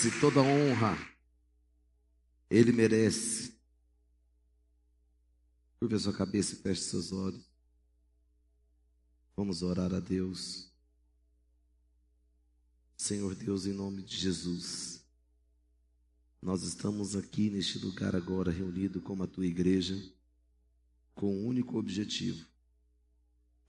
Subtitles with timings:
[0.00, 0.96] merece toda honra.
[2.48, 3.54] Ele merece.
[5.78, 7.44] Curva sua cabeça e feche seus olhos.
[9.36, 10.70] Vamos orar a Deus.
[12.96, 15.02] Senhor Deus, em nome de Jesus,
[16.40, 19.96] nós estamos aqui neste lugar agora reunido como a tua igreja,
[21.14, 22.46] com um único objetivo: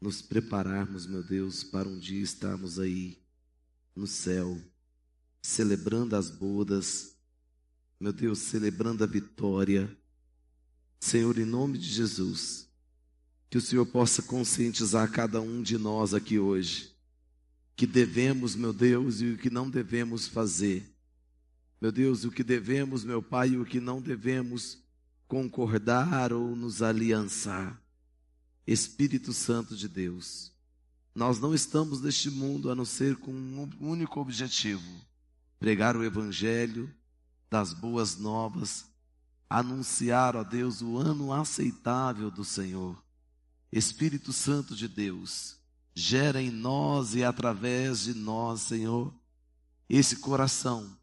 [0.01, 3.21] nos prepararmos, meu Deus, para um dia estarmos aí
[3.95, 4.61] no céu,
[5.41, 7.15] celebrando as bodas,
[7.99, 9.95] meu Deus, celebrando a vitória.
[10.99, 12.69] Senhor, em nome de Jesus,
[13.49, 16.95] que o Senhor possa conscientizar cada um de nós aqui hoje,
[17.75, 20.89] que devemos, meu Deus, e o que não devemos fazer.
[21.81, 24.77] Meu Deus, o que devemos, meu Pai, e o que não devemos
[25.27, 27.81] concordar ou nos aliançar.
[28.67, 30.51] Espírito Santo de Deus,
[31.15, 34.83] nós não estamos neste mundo a não ser com um único objetivo:
[35.61, 36.91] pregar o Evangelho
[37.47, 38.87] das boas novas,
[39.47, 42.99] anunciar, ó Deus, o ano aceitável do Senhor.
[43.71, 45.59] Espírito Santo de Deus,
[45.93, 49.13] gera em nós e através de nós, Senhor,
[49.87, 50.97] esse coração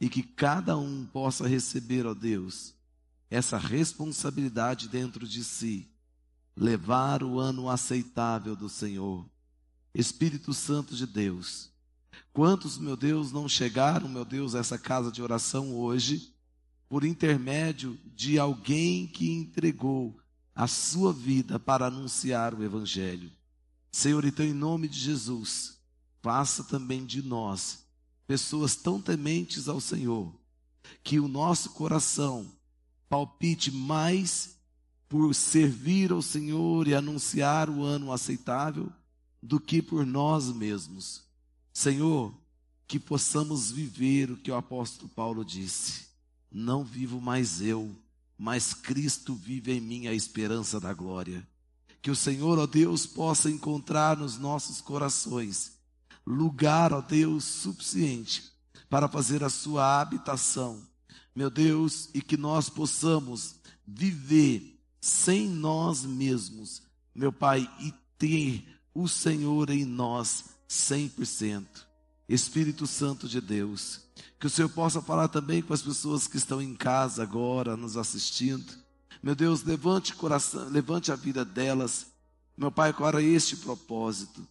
[0.00, 2.74] e que cada um possa receber, ó Deus,
[3.28, 5.86] essa responsabilidade dentro de si,
[6.56, 9.28] levar o ano aceitável do Senhor
[9.94, 11.70] Espírito Santo de Deus.
[12.32, 16.34] Quantos, meu Deus, não chegaram, meu Deus, a essa casa de oração hoje,
[16.88, 20.18] por intermédio de alguém que entregou
[20.54, 23.30] a sua vida para anunciar o Evangelho.
[23.92, 25.78] Senhor, então, em nome de Jesus,
[26.22, 27.86] faça também de nós
[28.26, 30.34] pessoas tão tementes ao Senhor,
[31.02, 32.46] que o nosso coração
[33.08, 34.58] palpite mais
[35.08, 38.92] por servir ao Senhor e anunciar o ano aceitável
[39.42, 41.27] do que por nós mesmos.
[41.78, 42.34] Senhor,
[42.88, 46.08] que possamos viver o que o apóstolo Paulo disse:
[46.50, 47.94] Não vivo mais eu,
[48.36, 51.46] mas Cristo vive em mim a esperança da glória.
[52.02, 55.78] Que o Senhor, ó Deus, possa encontrar nos nossos corações
[56.26, 58.50] lugar, ó Deus, suficiente
[58.90, 60.84] para fazer a sua habitação.
[61.32, 63.54] Meu Deus, e que nós possamos
[63.86, 66.82] viver sem nós mesmos,
[67.14, 71.66] meu Pai, e ter o Senhor em nós 100%.
[72.28, 74.00] Espírito Santo de Deus,
[74.38, 77.96] que o Senhor possa falar também com as pessoas que estão em casa agora, nos
[77.96, 78.70] assistindo.
[79.22, 82.08] Meu Deus, levante coração, levante a vida delas.
[82.56, 84.46] Meu Pai, era este propósito?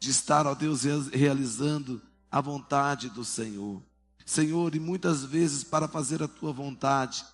[0.00, 0.82] De estar, ó Deus,
[1.12, 3.80] realizando a vontade do Senhor.
[4.26, 7.24] Senhor, e muitas vezes para fazer a tua vontade,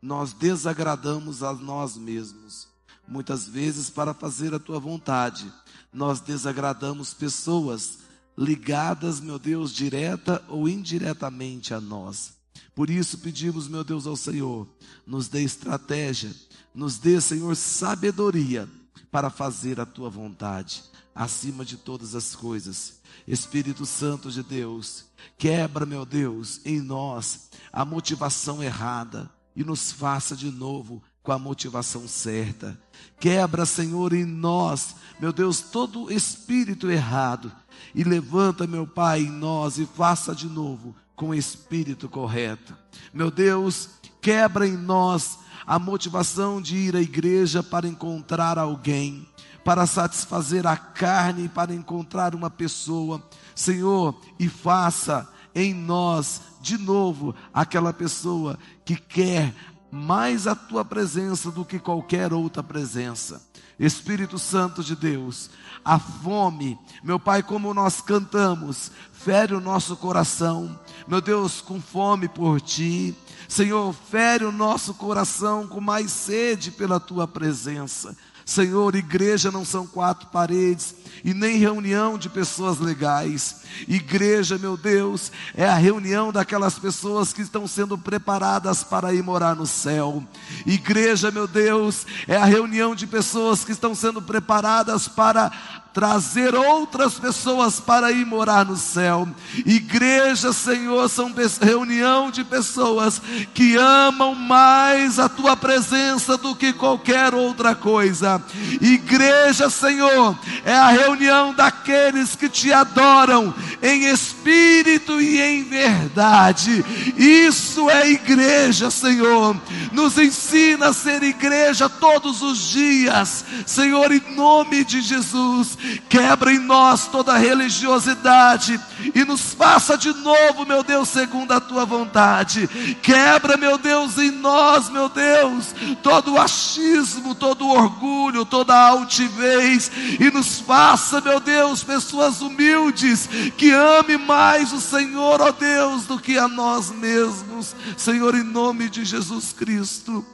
[0.00, 2.68] nós desagradamos a nós mesmos.
[3.06, 5.52] Muitas vezes para fazer a tua vontade,
[5.96, 8.00] nós desagradamos pessoas
[8.36, 12.34] ligadas, meu Deus, direta ou indiretamente a nós.
[12.74, 14.68] Por isso pedimos, meu Deus, ao Senhor,
[15.06, 16.30] nos dê estratégia,
[16.74, 18.68] nos dê, Senhor, sabedoria
[19.10, 23.00] para fazer a tua vontade, acima de todas as coisas.
[23.26, 25.06] Espírito Santo de Deus,
[25.38, 31.38] quebra, meu Deus, em nós a motivação errada e nos faça de novo com a
[31.40, 32.78] motivação certa.
[33.18, 37.50] Quebra, Senhor, em nós, meu Deus, todo espírito errado
[37.92, 42.76] e levanta, meu Pai, em nós e faça de novo com o espírito correto.
[43.12, 43.88] Meu Deus,
[44.22, 49.28] quebra em nós a motivação de ir à igreja para encontrar alguém,
[49.64, 53.20] para satisfazer a carne, para encontrar uma pessoa.
[53.52, 59.52] Senhor, e faça em nós de novo aquela pessoa que quer
[59.96, 63.42] mais a tua presença do que qualquer outra presença.
[63.78, 65.50] Espírito Santo de Deus,
[65.84, 72.28] a fome, meu Pai, como nós cantamos, fere o nosso coração, meu Deus, com fome
[72.28, 73.14] por ti.
[73.48, 78.16] Senhor, fere o nosso coração com mais sede pela tua presença.
[78.46, 83.56] Senhor, igreja não são quatro paredes e nem reunião de pessoas legais.
[83.88, 89.56] Igreja, meu Deus, é a reunião daquelas pessoas que estão sendo preparadas para ir morar
[89.56, 90.22] no céu.
[90.64, 95.50] Igreja, meu Deus, é a reunião de pessoas que estão sendo preparadas para
[95.96, 99.26] trazer outras pessoas para ir morar no céu.
[99.64, 103.18] Igreja, Senhor, são reunião de pessoas
[103.54, 108.42] que amam mais a tua presença do que qualquer outra coisa.
[108.78, 116.84] Igreja, Senhor, é a reunião daqueles que te adoram em espírito e em verdade.
[117.16, 119.56] Isso é igreja, Senhor.
[119.92, 125.85] Nos ensina a ser igreja todos os dias, Senhor, em nome de Jesus.
[126.08, 128.80] Quebra em nós toda religiosidade
[129.14, 132.66] e nos faça de novo, meu Deus, segundo a tua vontade.
[133.02, 138.88] Quebra, meu Deus, em nós, meu Deus, todo o achismo, todo o orgulho, toda a
[138.88, 146.06] altivez e nos faça, meu Deus, pessoas humildes que ame mais o Senhor, ó Deus,
[146.06, 147.74] do que a nós mesmos.
[147.96, 150.24] Senhor, em nome de Jesus Cristo,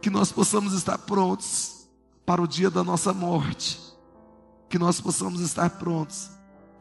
[0.00, 1.75] que nós possamos estar prontos
[2.26, 3.80] para o dia da nossa morte
[4.68, 6.28] que nós possamos estar prontos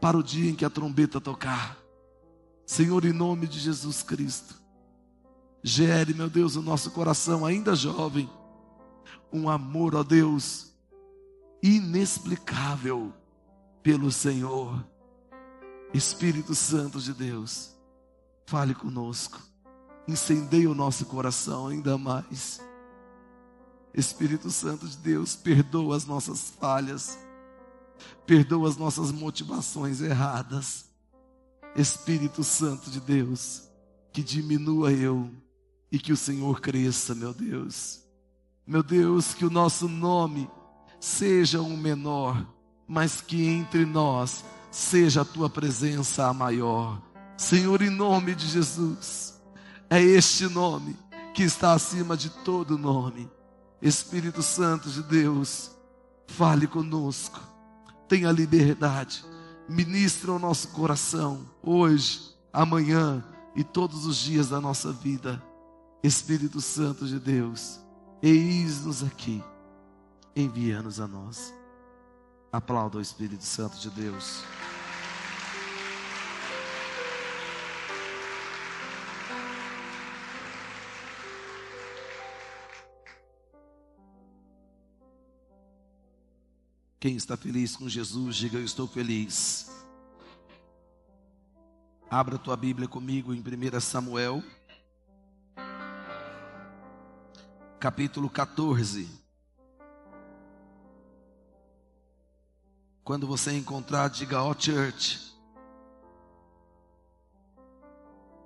[0.02, 1.78] para o dia em que a trombeta tocar.
[2.66, 4.56] Senhor, em nome de Jesus Cristo,
[5.64, 8.28] gere, meu Deus, o nosso coração ainda jovem,
[9.32, 10.74] um amor, ó Deus,
[11.62, 13.14] inexplicável
[13.84, 14.84] pelo Senhor.
[15.94, 17.72] Espírito Santo de Deus,
[18.48, 19.40] fale conosco,
[20.08, 22.60] incendeie o nosso coração ainda mais.
[23.96, 27.18] Espírito Santo de Deus, perdoa as nossas falhas
[28.26, 30.86] perdoa as nossas motivações erradas.
[31.76, 33.64] Espírito Santo de Deus,
[34.14, 35.30] que diminua eu
[35.92, 38.02] e que o Senhor cresça, meu Deus.
[38.66, 40.50] Meu Deus, que o nosso nome
[41.00, 42.48] seja um menor,
[42.88, 47.02] mas que entre nós seja a tua presença a maior.
[47.38, 49.40] Senhor, em nome de Jesus,
[49.90, 50.96] é este nome
[51.34, 53.30] que está acima de todo nome.
[53.88, 55.72] Espírito Santo de Deus,
[56.28, 57.56] fale conosco
[58.08, 59.26] tenha liberdade,
[59.68, 63.24] ministra o nosso coração, hoje, amanhã
[63.56, 65.42] e todos os dias da nossa vida.
[66.04, 67.80] Espírito Santo de Deus,
[68.22, 69.44] eis-nos aqui,
[70.36, 71.54] envia-nos a nós.
[72.52, 74.44] Aplauda o Espírito Santo de Deus.
[87.00, 89.70] Quem está feliz com Jesus, diga eu estou feliz.
[92.10, 94.44] Abra tua Bíblia comigo em 1 Samuel,
[97.80, 99.10] capítulo 14.
[103.04, 105.36] Quando você encontrar, diga ó oh, church.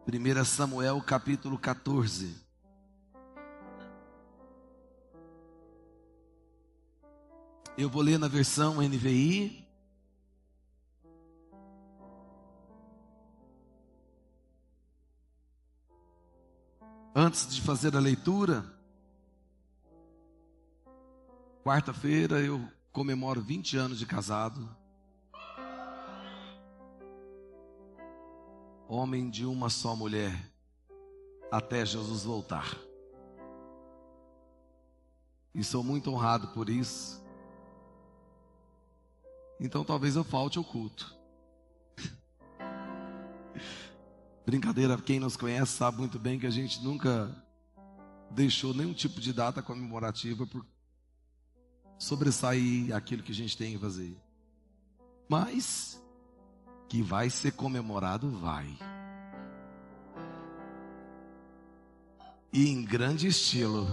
[0.06, 2.49] 1 Samuel capítulo 14.
[7.82, 9.66] Eu vou ler na versão NVI.
[17.16, 18.66] Antes de fazer a leitura,
[21.64, 22.62] quarta-feira eu
[22.92, 24.70] comemoro 20 anos de casado.
[28.90, 30.52] Homem de uma só mulher,
[31.50, 32.78] até Jesus voltar.
[35.56, 37.29] E sou muito honrado por isso.
[39.60, 41.16] Então talvez eu falte ao culto.
[44.46, 47.30] Brincadeira, quem nos conhece sabe muito bem que a gente nunca
[48.32, 50.66] deixou nenhum tipo de data comemorativa por
[51.98, 54.18] sobressair aquilo que a gente tem que fazer.
[55.28, 56.02] Mas
[56.88, 58.76] que vai ser comemorado, vai.
[62.52, 63.86] E em grande estilo.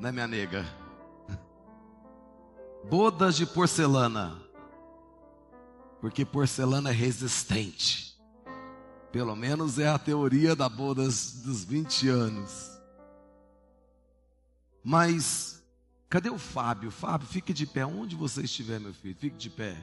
[0.00, 0.83] Né, minha nega?
[2.88, 4.40] Bodas de porcelana,
[6.00, 8.14] porque porcelana é resistente.
[9.10, 12.70] Pelo menos é a teoria da bodas dos 20 anos.
[14.82, 15.64] Mas,
[16.08, 16.90] cadê o Fábio?
[16.90, 17.86] Fábio, fique de pé.
[17.86, 19.76] Onde você estiver, meu filho, fique de pé.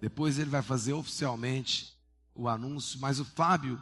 [0.00, 1.96] Depois ele vai fazer oficialmente
[2.34, 3.80] o anúncio, mas o Fábio,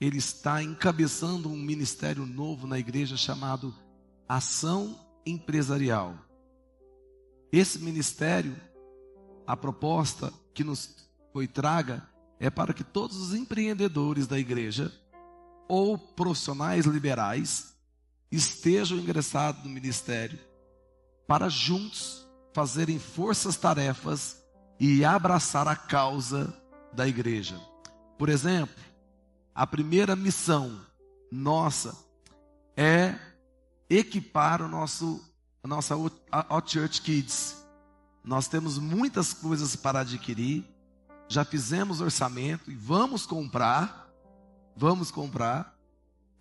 [0.00, 3.74] ele está encabeçando um ministério novo na igreja chamado
[4.28, 6.27] Ação Empresarial.
[7.52, 8.54] Esse ministério,
[9.46, 12.06] a proposta que nos foi traga
[12.38, 14.92] é para que todos os empreendedores da igreja
[15.66, 17.74] ou profissionais liberais
[18.30, 20.38] estejam ingressados no ministério
[21.26, 24.42] para juntos fazerem forças-tarefas
[24.80, 26.54] e abraçar a causa
[26.92, 27.60] da igreja.
[28.18, 28.82] Por exemplo,
[29.54, 30.80] a primeira missão
[31.30, 31.96] nossa
[32.76, 33.14] é
[33.88, 35.27] equipar o nosso
[35.68, 37.62] nossa Out Church Kids.
[38.24, 40.64] Nós temos muitas coisas para adquirir,
[41.28, 44.08] já fizemos orçamento e vamos comprar,
[44.74, 45.76] vamos comprar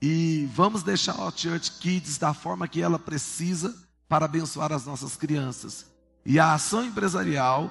[0.01, 3.75] e vamos deixar a Out Church Kids da forma que ela precisa
[4.07, 5.85] para abençoar as nossas crianças.
[6.25, 7.69] E a ação empresarial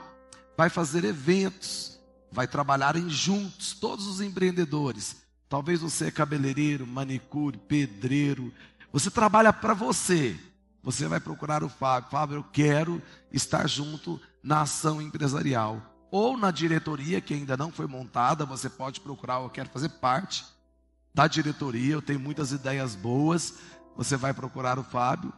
[0.59, 1.99] vai fazer eventos,
[2.31, 5.17] vai trabalhar em juntos, todos os empreendedores.
[5.49, 8.53] Talvez você é cabeleireiro, manicure, pedreiro,
[8.93, 10.39] você trabalha para você,
[10.87, 12.11] você vai procurar o Fábio.
[12.13, 13.03] Fábio, eu quero
[13.33, 15.83] estar junto na ação empresarial.
[16.13, 20.45] Ou na diretoria, que ainda não foi montada, você pode procurar, eu quero fazer parte
[21.13, 23.55] da diretoria, eu tenho muitas ideias boas,
[23.97, 25.33] você vai procurar o Fábio.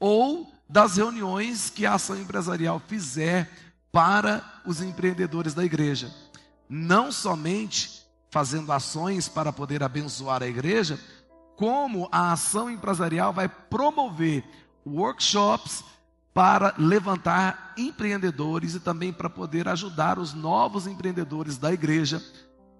[0.00, 3.48] Ou das reuniões que a ação empresarial fizer
[3.92, 6.12] para os empreendedores da igreja.
[6.68, 10.98] Não somente fazendo ações para poder abençoar a igreja,
[11.56, 14.42] como a ação empresarial vai promover
[14.86, 15.84] workshops
[16.32, 22.22] para levantar empreendedores e também para poder ajudar os novos empreendedores da igreja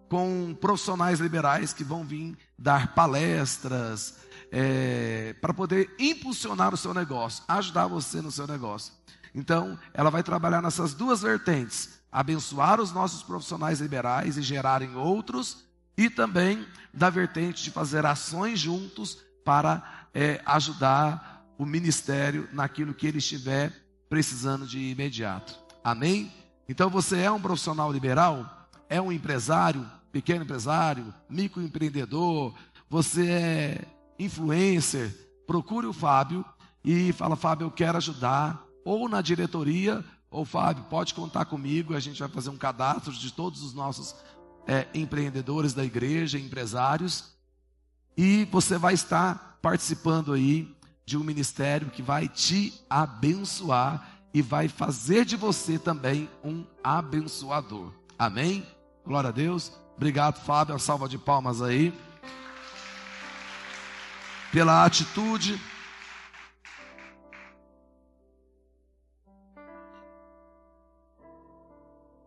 [0.08, 4.16] com profissionais liberais que vão vir dar palestras
[4.50, 8.92] é, para poder impulsionar o seu negócio, ajudar você no seu negócio.
[9.34, 15.64] Então, ela vai trabalhar nessas duas vertentes: abençoar os nossos profissionais liberais e gerarem outros,
[15.96, 23.06] e também da vertente de fazer ações juntos para é, ajudar o ministério naquilo que
[23.06, 23.72] ele estiver
[24.08, 25.58] precisando de imediato.
[25.82, 26.32] Amém?
[26.68, 32.54] Então você é um profissional liberal, é um empresário, pequeno empresário, microempreendedor,
[32.88, 33.84] você é
[34.18, 35.14] influencer,
[35.46, 36.44] procure o Fábio
[36.84, 42.00] e fala, Fábio, eu quero ajudar, ou na diretoria, ou Fábio, pode contar comigo, a
[42.00, 44.14] gente vai fazer um cadastro de todos os nossos
[44.66, 47.34] é, empreendedores da igreja, empresários,
[48.16, 50.74] e você vai estar participando aí
[51.08, 57.94] de um ministério que vai te abençoar e vai fazer de você também um abençoador.
[58.18, 58.66] Amém?
[59.06, 59.72] Glória a Deus.
[59.96, 60.74] Obrigado, Fábio.
[60.74, 61.94] Uma salva de palmas aí.
[64.52, 65.58] Pela atitude.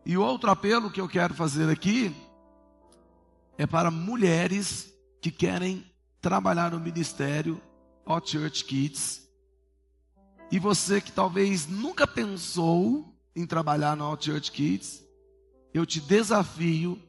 [0.03, 2.15] E outro apelo que eu quero fazer aqui
[3.59, 5.85] é para mulheres que querem
[6.19, 7.61] trabalhar no ministério
[8.05, 9.27] Hot Church Kids.
[10.51, 15.03] E você que talvez nunca pensou em trabalhar no Hot Church Kids,
[15.73, 17.01] eu te desafio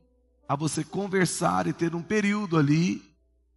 [0.49, 3.03] a você conversar e ter um período ali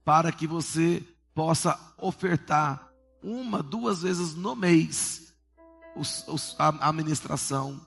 [0.04, 5.34] para que você possa ofertar uma, duas vezes no mês
[5.96, 7.80] os, os, a administração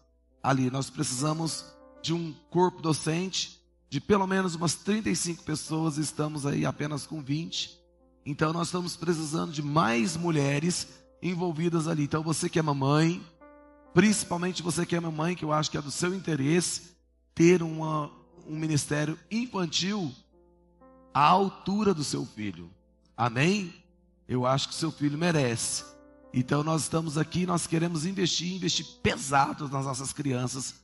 [0.43, 0.71] ali.
[0.71, 1.64] Nós precisamos
[2.02, 3.59] de um corpo docente
[3.90, 7.78] de pelo menos umas 35 pessoas, estamos aí apenas com 20.
[8.31, 10.87] Então nós estamos precisando de mais mulheres
[11.23, 12.03] envolvidas ali.
[12.03, 13.25] Então você que é mamãe,
[13.95, 16.95] principalmente você que é mamãe, que eu acho que é do seu interesse,
[17.35, 18.11] ter uma,
[18.47, 20.13] um ministério infantil
[21.15, 22.69] à altura do seu filho.
[23.17, 23.73] Amém?
[24.29, 25.83] Eu acho que seu filho merece.
[26.31, 30.75] Então nós estamos aqui, nós queremos investir, investir pesado nas nossas crianças,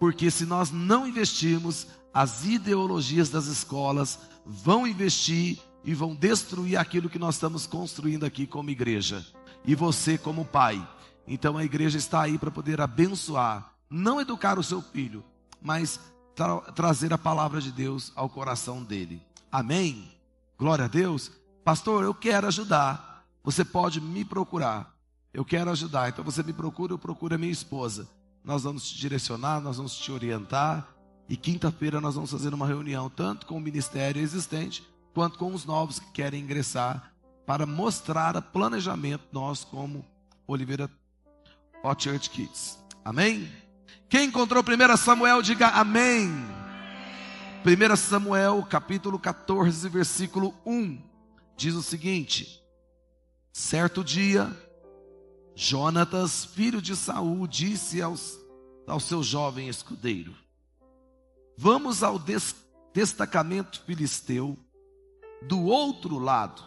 [0.00, 7.08] porque se nós não investirmos, as ideologias das escolas vão investir e vão destruir aquilo
[7.08, 9.24] que nós estamos construindo aqui como igreja.
[9.64, 10.86] E você, como pai.
[11.26, 15.22] Então a igreja está aí para poder abençoar, não educar o seu filho,
[15.60, 16.00] mas
[16.34, 19.20] tra trazer a palavra de Deus ao coração dele.
[19.50, 20.10] Amém?
[20.58, 21.30] Glória a Deus.
[21.64, 23.26] Pastor, eu quero ajudar.
[23.44, 24.94] Você pode me procurar.
[25.32, 26.08] Eu quero ajudar.
[26.08, 28.08] Então você me procura, eu procuro a minha esposa.
[28.44, 30.88] Nós vamos te direcionar, nós vamos te orientar.
[31.28, 34.82] E quinta-feira nós vamos fazer uma reunião, tanto com o ministério existente,
[35.14, 37.12] quanto com os novos que querem ingressar,
[37.46, 40.04] para mostrar o planejamento nós como
[40.46, 40.90] Oliveira
[41.82, 42.78] Hot Church Kids.
[43.04, 43.50] Amém?
[44.08, 46.30] Quem encontrou 1 Samuel, diga amém.
[47.64, 51.02] 1 Samuel, capítulo 14, versículo 1,
[51.56, 52.62] diz o seguinte:
[53.52, 54.54] Certo dia,
[55.54, 58.38] Jonatas, filho de Saul, disse aos,
[58.86, 60.34] ao seu jovem escudeiro:
[61.56, 62.54] Vamos ao des,
[62.94, 64.56] destacamento filisteu
[65.42, 66.62] do outro lado.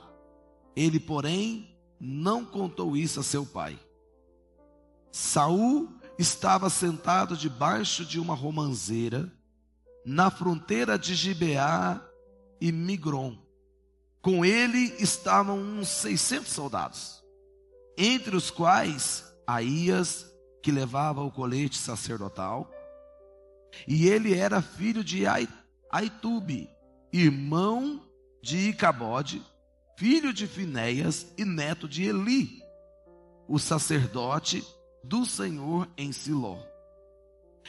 [0.76, 3.80] Ele, porém, não contou isso a seu pai.
[5.12, 9.32] Saul estava sentado debaixo de uma romanceira
[10.06, 12.02] na fronteira de Gibeá
[12.60, 13.38] e Migron.
[14.22, 17.24] Com ele estavam uns 600 soldados,
[17.98, 22.72] entre os quais Aías, que levava o colete sacerdotal,
[23.88, 25.24] e ele era filho de
[25.92, 26.70] Aitube,
[27.12, 28.02] irmão
[28.42, 29.42] de Icabode,
[29.98, 32.62] filho de Finéias e neto de Eli,
[33.48, 34.66] o sacerdote
[35.04, 36.58] do Senhor em Siló.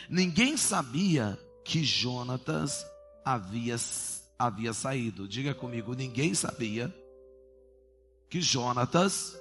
[0.08, 2.84] Ninguém sabia que Jonatas
[3.24, 3.76] havia,
[4.38, 5.28] havia saído.
[5.28, 6.92] Diga comigo, ninguém sabia
[8.28, 9.36] que Jonatas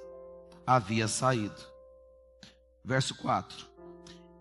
[0.66, 1.72] havia saído.
[2.84, 3.66] Verso 4.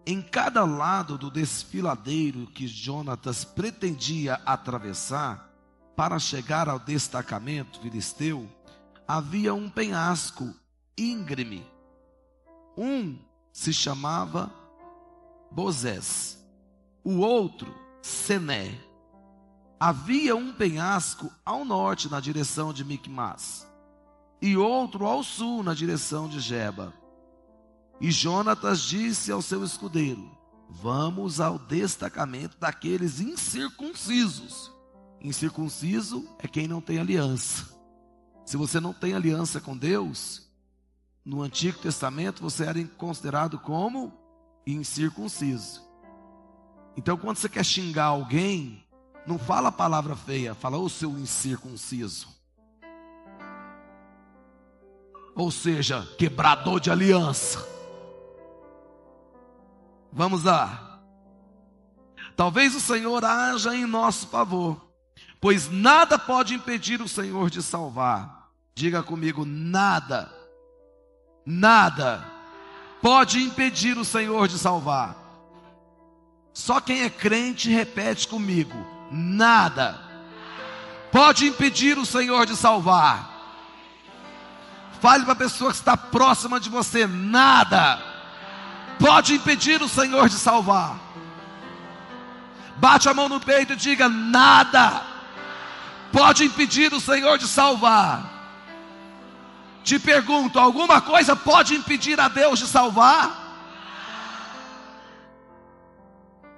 [0.06, 5.51] Em cada lado do desfiladeiro que Jonatas pretendia atravessar,
[5.96, 8.50] para chegar ao destacamento filisteu,
[9.08, 10.54] havia um penhasco
[10.98, 11.66] íngreme.
[12.78, 13.18] Um
[13.52, 14.52] se chamava
[15.52, 16.38] Bozés,
[17.04, 18.80] o outro Sené.
[19.80, 23.68] Havia um penhasco ao norte na direção de Micmas
[24.42, 26.94] e outro ao sul na direção de Geba.
[28.00, 30.30] E Jonatas disse ao seu escudeiro:
[30.70, 34.72] Vamos ao destacamento daqueles incircuncisos.
[35.24, 37.70] Incircunciso é quem não tem aliança.
[38.46, 40.50] Se você não tem aliança com Deus,
[41.24, 44.12] no Antigo Testamento você era considerado como
[44.66, 45.82] incircunciso.
[46.98, 48.84] Então, quando você quer xingar alguém,
[49.26, 52.28] não fala a palavra feia, fala o seu incircunciso.
[55.36, 57.66] Ou seja, quebrador de aliança.
[60.12, 61.02] Vamos lá.
[62.36, 64.91] Talvez o Senhor haja em nosso favor,
[65.42, 68.50] pois nada pode impedir o Senhor de salvar.
[68.76, 70.32] Diga comigo, nada,
[71.44, 72.24] nada
[73.02, 75.16] pode impedir o Senhor de salvar.
[76.54, 78.78] Só quem é crente repete comigo:
[79.12, 80.00] nada
[81.12, 83.30] pode impedir o Senhor de salvar.
[85.02, 88.00] Fale para a pessoa que está próxima de você: nada
[89.00, 91.00] pode impedir o Senhor de salvar.
[92.78, 95.11] Bate a mão no peito e diga: nada
[96.12, 98.40] pode impedir o Senhor de salvar.
[99.84, 103.40] Te pergunto: alguma coisa pode impedir a Deus de salvar?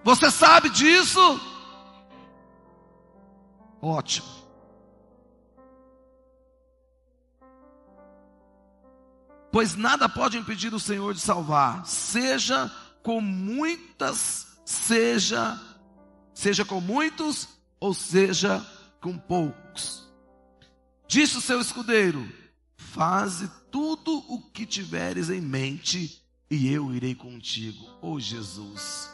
[0.03, 1.39] Você sabe disso?
[3.81, 4.43] Ótimo.
[9.53, 12.71] pois nada pode impedir o Senhor de salvar, seja
[13.03, 15.61] com muitas, seja,
[16.33, 17.47] seja com muitos,
[17.79, 18.65] ou seja
[19.03, 20.09] com poucos.
[21.05, 22.25] Disse o seu escudeiro:
[22.77, 27.85] Faze tudo o que tiveres em mente, e eu irei contigo.
[28.01, 29.09] Oh Jesus,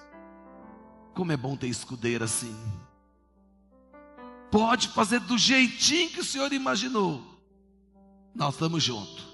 [1.16, 2.56] como é bom ter escudeiro assim.
[4.52, 7.24] Pode fazer do jeitinho que o Senhor imaginou.
[8.34, 9.28] Nós estamos juntos.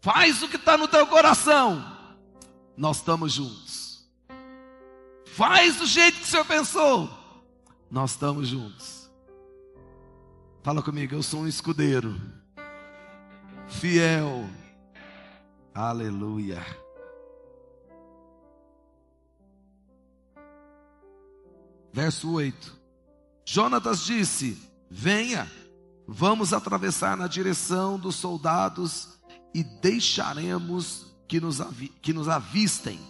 [0.00, 1.96] Faz o que está no teu coração.
[2.76, 4.08] Nós estamos juntos.
[5.26, 7.17] Faz do jeito que o Senhor pensou.
[7.90, 9.10] Nós estamos juntos.
[10.62, 12.14] Fala comigo, eu sou um escudeiro.
[13.68, 14.48] Fiel.
[15.74, 16.64] Aleluia.
[21.92, 22.76] Verso 8.
[23.46, 24.58] Jonatas disse:
[24.90, 25.50] Venha,
[26.06, 29.18] vamos atravessar na direção dos soldados
[29.54, 31.58] e deixaremos que nos,
[32.02, 33.00] que nos avistem.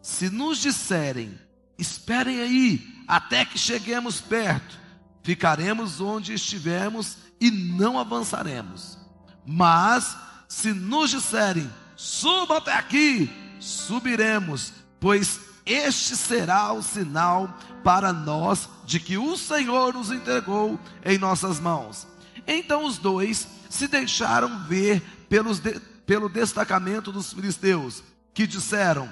[0.00, 1.38] Se nos disserem,
[1.80, 4.78] esperem aí, até que cheguemos perto,
[5.22, 8.98] ficaremos onde estivermos e não avançaremos.
[9.46, 10.16] Mas,
[10.48, 18.98] se nos disserem, suba até aqui, subiremos, pois este será o sinal para nós de
[18.98, 22.06] que o Senhor nos entregou em nossas mãos.
[22.46, 28.02] Então os dois se deixaram ver pelos de, pelo destacamento dos filisteus,
[28.34, 29.08] que disseram: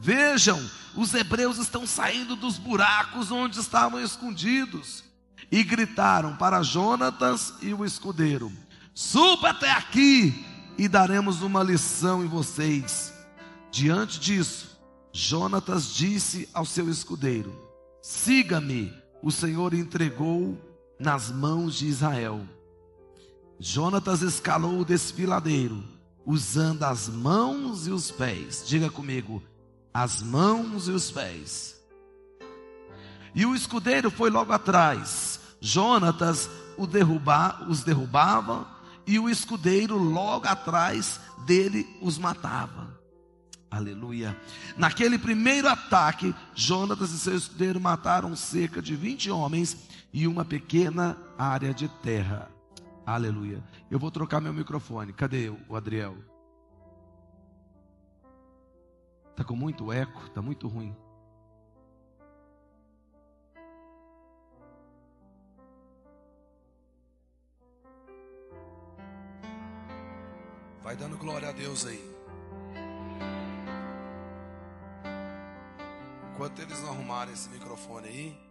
[0.00, 0.58] Vejam,
[0.94, 5.04] os hebreus estão saindo dos buracos onde estavam escondidos.
[5.50, 8.52] E gritaram para Jonatas e o escudeiro:
[8.94, 10.44] Suba até aqui
[10.76, 13.12] e daremos uma lição em vocês.
[13.70, 14.78] Diante disso,
[15.12, 17.52] Jonatas disse ao seu escudeiro:
[18.02, 20.56] Siga-me, o Senhor entregou
[20.98, 22.46] nas mãos de Israel.
[23.58, 25.82] Jonatas escalou o desfiladeiro,
[26.24, 28.62] usando as mãos e os pés.
[28.66, 29.42] Diga comigo,
[29.92, 31.76] as mãos e os pés.
[33.34, 35.40] E o escudeiro foi logo atrás.
[35.60, 38.66] Jonatas o derruba, os derrubava,
[39.06, 42.96] e o escudeiro logo atrás dele os matava.
[43.70, 44.38] Aleluia.
[44.76, 49.76] Naquele primeiro ataque, Jonatas e seu escudeiro mataram cerca de 20 homens
[50.12, 52.50] e uma pequena área de terra.
[53.04, 53.62] Aleluia.
[53.90, 55.12] Eu vou trocar meu microfone.
[55.12, 56.16] Cadê o Adriel?
[59.38, 60.92] Tá com muito eco, tá muito ruim.
[70.82, 72.02] Vai dando glória a Deus aí.
[76.32, 78.48] Enquanto eles não arrumarem esse microfone aí,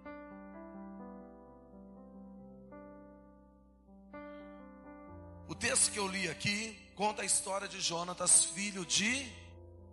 [5.50, 9.47] O texto que eu li aqui conta a história de Jonatas, filho de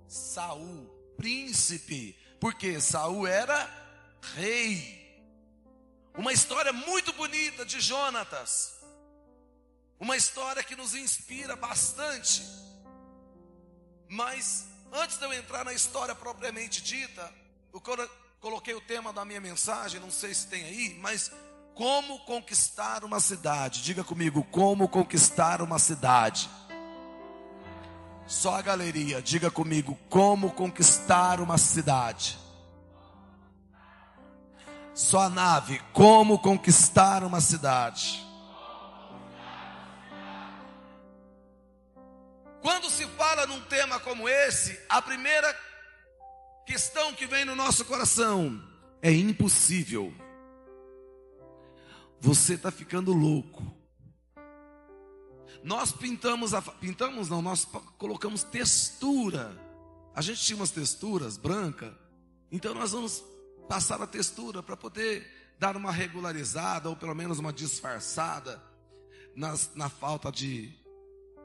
[0.08, 0.86] Saul,
[1.16, 3.68] príncipe, porque Saul era
[4.34, 5.02] rei.
[6.16, 8.74] Uma história muito bonita de Jonatas.
[9.98, 12.42] Uma história que nos inspira bastante.
[14.08, 17.32] Mas antes de eu entrar na história propriamente dita,
[17.72, 17.80] eu
[18.40, 21.32] coloquei o tema da minha mensagem, não sei se tem aí, mas
[21.74, 23.82] como conquistar uma cidade.
[23.82, 26.48] Diga comigo, como conquistar uma cidade.
[28.26, 32.38] Só a galeria, diga comigo, como conquistar uma cidade.
[34.94, 38.24] Só a nave, como conquistar uma cidade.
[42.62, 45.54] Quando se fala num tema como esse, a primeira
[46.64, 48.62] questão que vem no nosso coração
[49.02, 50.14] é impossível.
[52.20, 53.73] Você está ficando louco.
[55.64, 59.58] Nós pintamos, a, pintamos não, nós colocamos textura.
[60.14, 61.98] A gente tinha umas texturas branca,
[62.52, 63.24] então nós vamos
[63.66, 65.26] passar a textura para poder
[65.58, 68.62] dar uma regularizada ou pelo menos uma disfarçada
[69.34, 70.70] nas, na falta de,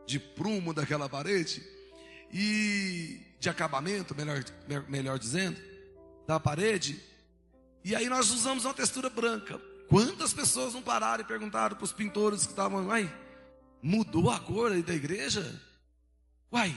[0.06, 1.66] de prumo daquela parede
[2.30, 4.44] e de acabamento, melhor,
[4.90, 5.58] melhor dizendo,
[6.28, 7.02] da parede.
[7.86, 9.58] E aí nós usamos uma textura branca.
[9.88, 13.10] Quantas pessoas não pararam e perguntaram para os pintores que estavam, uai,
[13.82, 15.60] mudou a cor aí da igreja?
[16.52, 16.76] Uai,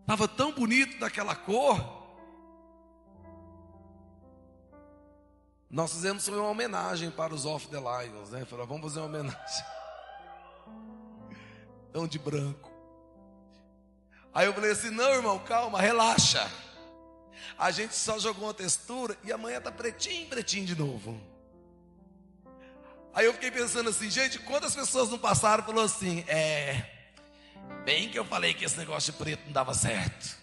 [0.00, 1.98] estava tão bonito daquela cor.
[5.70, 8.44] Nós fizemos uma homenagem para os Off the Lions, né?
[8.46, 9.64] Falamos, vamos fazer uma homenagem.
[11.92, 12.70] Tão de branco.
[14.32, 16.50] Aí eu falei assim: não, irmão, calma, relaxa.
[17.58, 21.20] A gente só jogou uma textura e amanhã tá pretinho, pretinho de novo.
[23.18, 26.84] Aí eu fiquei pensando assim, gente, quantas pessoas não passaram falou assim, é,
[27.84, 30.36] bem que eu falei que esse negócio de preto não dava certo.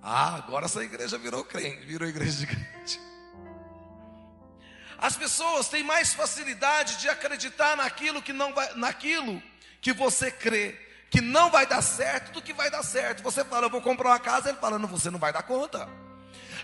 [0.00, 3.00] Ah, agora essa igreja virou crente, virou igreja de crente.
[4.96, 9.42] As pessoas têm mais facilidade de acreditar naquilo que não vai, naquilo
[9.80, 10.80] que você crê,
[11.10, 13.20] que não vai dar certo, do que vai dar certo.
[13.24, 15.88] Você fala, eu vou comprar uma casa, ele fala, não, você não vai dar conta.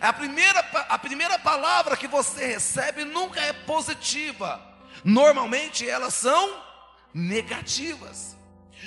[0.01, 4.61] A primeira, a primeira palavra que você recebe nunca é positiva.
[5.05, 6.65] Normalmente elas são
[7.13, 8.37] negativas.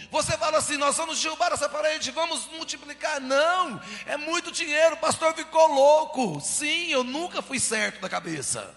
[0.09, 3.21] Você fala assim: nós vamos derrubar essa parede, vamos multiplicar.
[3.21, 6.41] Não, é muito dinheiro, o pastor ficou louco.
[6.41, 8.75] Sim, eu nunca fui certo da cabeça.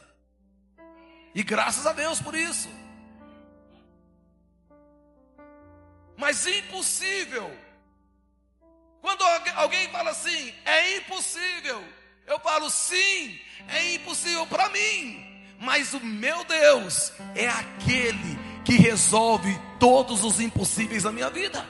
[1.35, 2.69] E graças a Deus por isso.
[6.17, 7.55] Mas impossível.
[9.01, 9.23] Quando
[9.57, 11.96] alguém fala assim, é impossível.
[12.27, 15.25] Eu falo, sim, é impossível para mim,
[15.61, 21.65] mas o meu Deus é aquele que resolve todos os impossíveis da minha vida.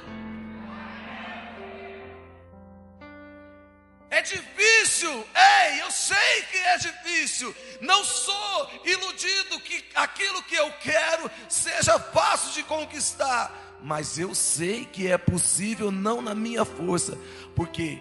[4.09, 7.55] É difícil, ei, eu sei que é difícil.
[7.83, 14.87] Não sou iludido que aquilo que eu quero seja fácil de conquistar, mas eu sei
[14.87, 17.19] que é possível, não na minha força,
[17.55, 18.01] porque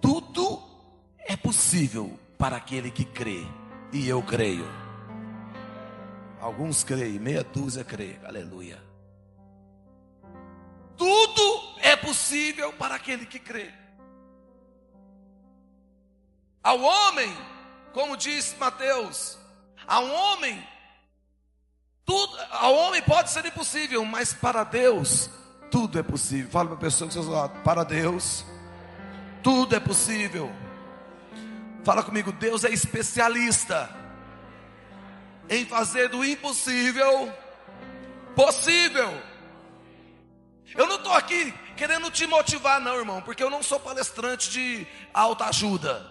[0.00, 0.67] tudo
[1.28, 3.46] é possível para aquele que crê,
[3.92, 4.66] e eu creio.
[6.40, 8.82] Alguns creem, meia dúzia crê, aleluia.
[10.96, 13.70] Tudo é possível para aquele que crê.
[16.62, 17.36] Ao homem,
[17.92, 19.38] como diz Mateus,
[19.86, 20.66] a um homem,
[22.06, 25.28] tudo, ao homem pode ser impossível, mas para Deus
[25.70, 26.50] tudo é possível.
[26.50, 28.46] Fala para a pessoa que está ao para Deus
[29.42, 30.50] tudo é possível.
[31.88, 33.88] Fala comigo, Deus é especialista
[35.48, 37.32] em fazer do impossível
[38.36, 39.10] possível.
[40.76, 44.86] Eu não estou aqui querendo te motivar, não, irmão, porque eu não sou palestrante de
[45.14, 46.04] alta ajuda.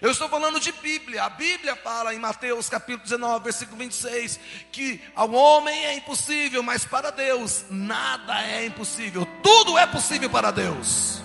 [0.00, 1.22] Eu estou falando de Bíblia.
[1.22, 4.40] A Bíblia fala em Mateus capítulo 19, versículo 26,
[4.72, 9.24] que ao homem é impossível, mas para Deus nada é impossível.
[9.40, 11.22] Tudo é possível para Deus.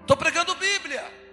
[0.00, 1.25] Estou pregando Bíblia.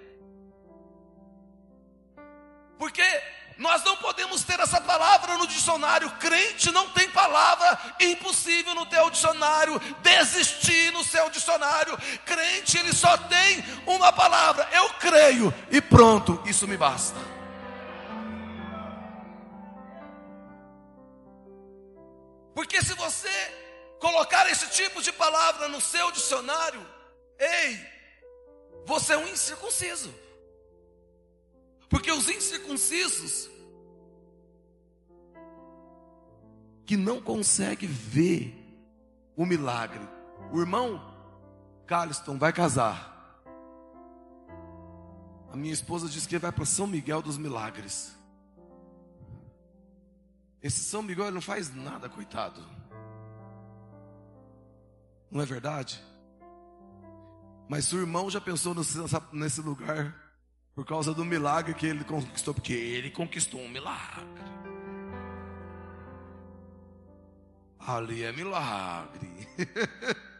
[2.83, 3.23] Porque
[3.57, 6.11] nós não podemos ter essa palavra no dicionário.
[6.19, 9.79] Crente não tem palavra impossível no teu dicionário.
[10.01, 11.97] Desistir no seu dicionário.
[12.25, 14.67] Crente, ele só tem uma palavra.
[14.73, 15.53] Eu creio.
[15.71, 17.17] E pronto, isso me basta.
[22.53, 23.31] Porque se você
[23.97, 26.85] colocar esse tipo de palavra no seu dicionário,
[27.39, 27.79] ei,
[28.85, 30.22] você é um incircunciso.
[31.93, 33.47] Porque os incircuncisos
[36.87, 38.51] que não conseguem ver
[39.35, 40.01] o milagre.
[40.51, 40.99] O irmão
[41.85, 43.45] Carliston vai casar.
[45.51, 48.17] A minha esposa diz que vai para São Miguel dos Milagres.
[50.63, 52.59] Esse São Miguel não faz nada, coitado.
[55.29, 56.03] Não é verdade?
[57.69, 58.73] Mas seu irmão já pensou
[59.31, 60.22] nesse lugar
[60.75, 64.43] por causa do milagre que ele conquistou, porque ele conquistou um milagre.
[67.79, 69.47] Ali é milagre.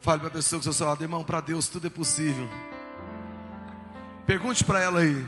[0.00, 2.48] Fale para a pessoa que você fala, irmão, para Deus tudo é possível.
[4.26, 5.26] Pergunte para ela aí,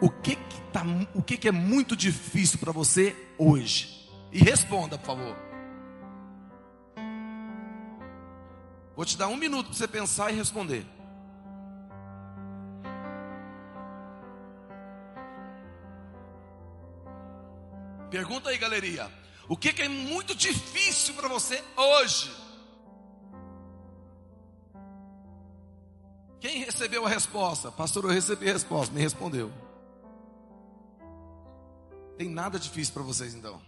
[0.00, 4.08] o que que, tá, o que que é muito difícil para você hoje?
[4.30, 5.47] E responda, por favor.
[8.98, 10.84] Vou te dar um minuto para você pensar e responder.
[18.10, 19.08] Pergunta aí, galeria.
[19.48, 22.34] O que, é muito difícil para você hoje?
[26.40, 27.70] Quem recebeu a resposta?
[27.70, 29.52] Pastor, eu recebi a resposta, me respondeu.
[32.16, 33.62] Tem nada difícil para vocês então,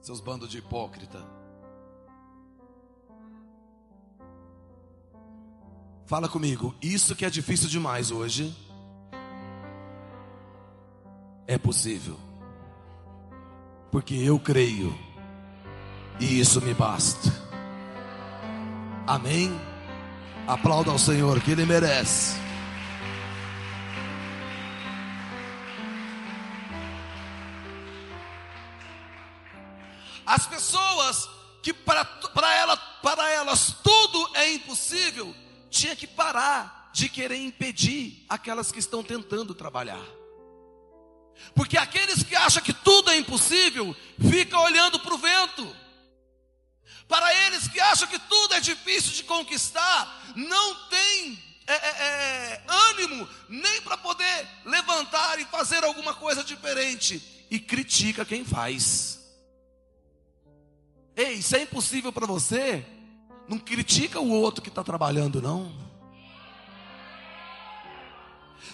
[0.00, 1.43] seus bandos de hipócrita.
[6.06, 8.54] Fala comigo, isso que é difícil demais hoje
[11.46, 12.18] é possível
[13.94, 14.92] porque eu creio
[16.18, 17.32] e isso me basta.
[19.06, 19.56] Amém?
[20.48, 22.34] Aplauda ao Senhor que Ele merece.
[30.26, 31.30] As pessoas
[31.62, 35.32] que para, para, ela, para elas tudo é impossível,
[35.74, 40.06] tinha que parar de querer impedir aquelas que estão tentando trabalhar.
[41.52, 43.94] Porque aqueles que acham que tudo é impossível,
[44.30, 45.76] ficam olhando para o vento.
[47.08, 52.64] Para eles que acham que tudo é difícil de conquistar, não tem é, é, é,
[52.90, 57.46] ânimo nem para poder levantar e fazer alguma coisa diferente.
[57.50, 59.20] E critica quem faz.
[61.16, 62.84] Ei, isso é impossível para você?
[63.48, 65.84] Não critica o outro que está trabalhando, não.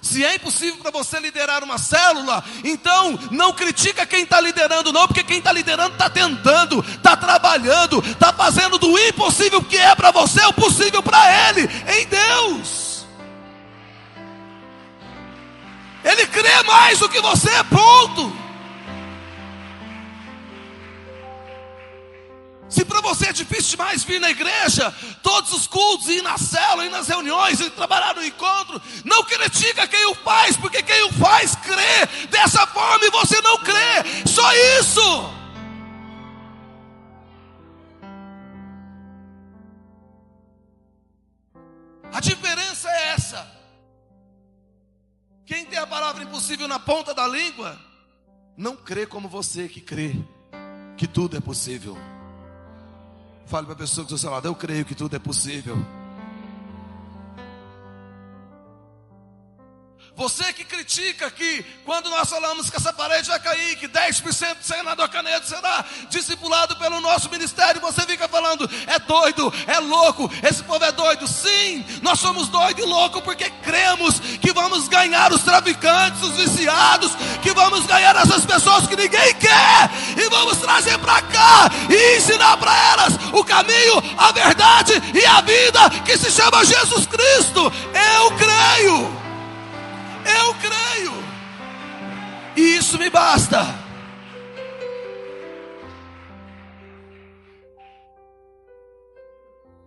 [0.00, 5.06] Se é impossível para você liderar uma célula, então não critica quem está liderando, não,
[5.06, 10.11] porque quem está liderando está tentando, está trabalhando, está fazendo do impossível que é para
[10.11, 13.04] você o possível para ele, em Deus.
[16.02, 18.49] Ele crê mais do que você, ponto.
[22.70, 26.87] Se para você é difícil demais vir na igreja, todos os cultos, ir na célula,
[26.87, 31.12] ir nas reuniões, ir trabalhar no encontro, não critica quem o faz, porque quem o
[31.14, 34.24] faz crê dessa forma e você não crê.
[34.24, 35.40] Só isso.
[42.12, 43.50] A diferença é essa.
[45.44, 47.76] Quem tem a palavra impossível na ponta da língua,
[48.56, 50.14] não crê como você que crê
[50.96, 51.98] que tudo é possível.
[53.50, 55.76] Fale para a pessoa que do seu lado, eu creio que tudo é possível.
[60.20, 64.62] Você que critica que quando nós falamos que essa parede vai cair, que 10% do
[64.62, 70.62] senador Canedo será discipulado pelo nosso ministério, você fica falando, é doido, é louco, esse
[70.62, 71.26] povo é doido.
[71.26, 77.12] Sim, nós somos doidos e loucos porque cremos que vamos ganhar os traficantes, os viciados,
[77.40, 82.59] que vamos ganhar essas pessoas que ninguém quer e vamos trazer para cá e ensinar
[82.59, 87.72] para elas o caminho, a verdade e a vida que se chama Jesus Cristo.
[87.94, 89.19] Eu creio.
[90.38, 91.12] Eu creio.
[92.56, 93.58] E isso me basta.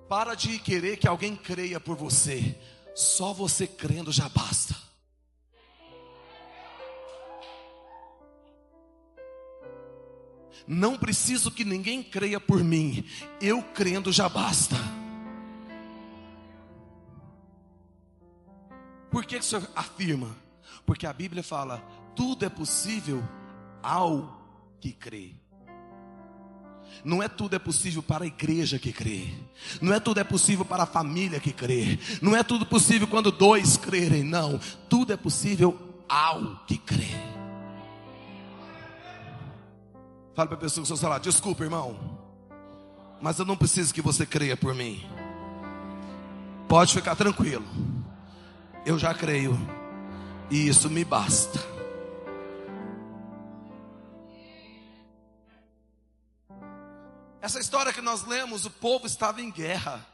[0.07, 2.55] Para de querer que alguém creia por você.
[2.95, 4.75] Só você crendo já basta.
[10.67, 13.03] Não preciso que ninguém creia por mim.
[13.41, 14.75] Eu crendo já basta.
[19.13, 20.35] Por que, que o senhor afirma?
[20.87, 21.77] Porque a Bíblia fala:
[22.15, 23.23] tudo é possível
[23.83, 24.41] ao
[24.81, 25.35] que crê.
[27.05, 29.31] Não é tudo é possível para a igreja que crê.
[29.79, 31.99] Não é tudo é possível para a família que crê.
[32.23, 34.23] Não é tudo possível quando dois crerem.
[34.23, 34.59] Não.
[34.89, 35.77] Tudo é possível
[36.09, 37.09] ao que crê.
[40.33, 41.23] Fala para a pessoa que seu salário.
[41.23, 42.19] Desculpa, irmão.
[43.21, 45.05] Mas eu não preciso que você creia por mim.
[46.67, 47.65] Pode ficar tranquilo
[48.85, 49.57] eu já creio,
[50.49, 51.59] e isso me basta.
[57.41, 60.05] Essa história que nós lemos, o povo estava em guerra.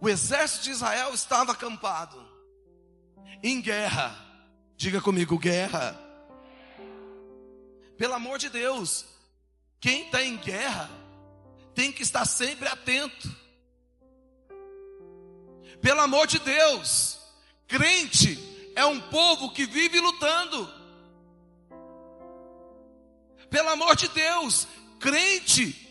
[0.00, 2.20] O exército de Israel estava acampado
[3.42, 4.16] em guerra.
[4.76, 5.98] Diga comigo, guerra.
[7.96, 9.06] Pelo amor de Deus,
[9.80, 10.90] Quem está em guerra
[11.74, 13.45] tem que estar sempre atento.
[15.80, 17.18] Pelo amor de Deus,
[17.66, 18.38] crente
[18.74, 20.68] é um povo que vive lutando.
[23.48, 24.66] Pelo amor de Deus,
[24.98, 25.88] crente,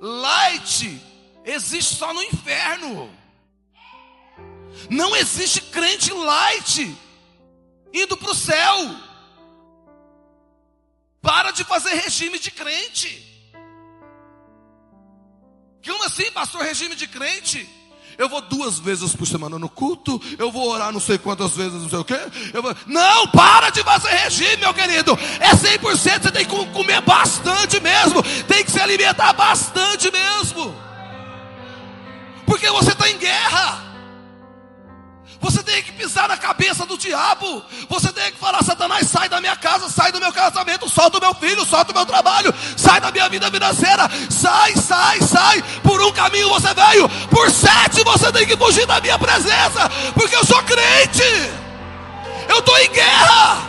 [0.00, 1.00] light,
[1.44, 3.10] existe só no inferno.
[4.90, 6.96] Não existe crente light
[7.92, 8.78] indo para o céu.
[11.20, 13.24] Para de fazer regime de crente.
[15.84, 17.68] Como assim, pastor, regime de crente?
[18.18, 21.80] Eu vou duas vezes por semana no culto, eu vou orar não sei quantas vezes,
[21.80, 22.18] não sei o quê.
[22.60, 22.74] Vou...
[22.84, 25.16] Não, para de fazer regime, meu querido.
[25.38, 28.20] É 100%, você tem que comer bastante mesmo.
[28.48, 30.74] Tem que se alimentar bastante mesmo.
[32.44, 33.87] Porque você está em guerra.
[35.40, 37.62] Você tem que pisar na cabeça do diabo.
[37.88, 41.20] Você tem que falar: Satanás, sai da minha casa, sai do meu casamento, solta o
[41.20, 44.08] meu filho, solta o meu trabalho, sai da minha vida financeira.
[44.28, 45.62] Sai, sai, sai.
[45.82, 50.34] Por um caminho você veio, por sete você tem que fugir da minha presença, porque
[50.34, 51.22] eu sou crente.
[52.48, 53.68] Eu estou em guerra.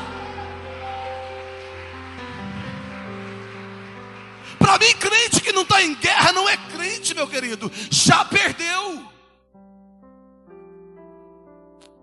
[4.57, 7.71] Para mim, crente que não está em guerra não é crente, meu querido.
[7.89, 9.08] Já perdeu.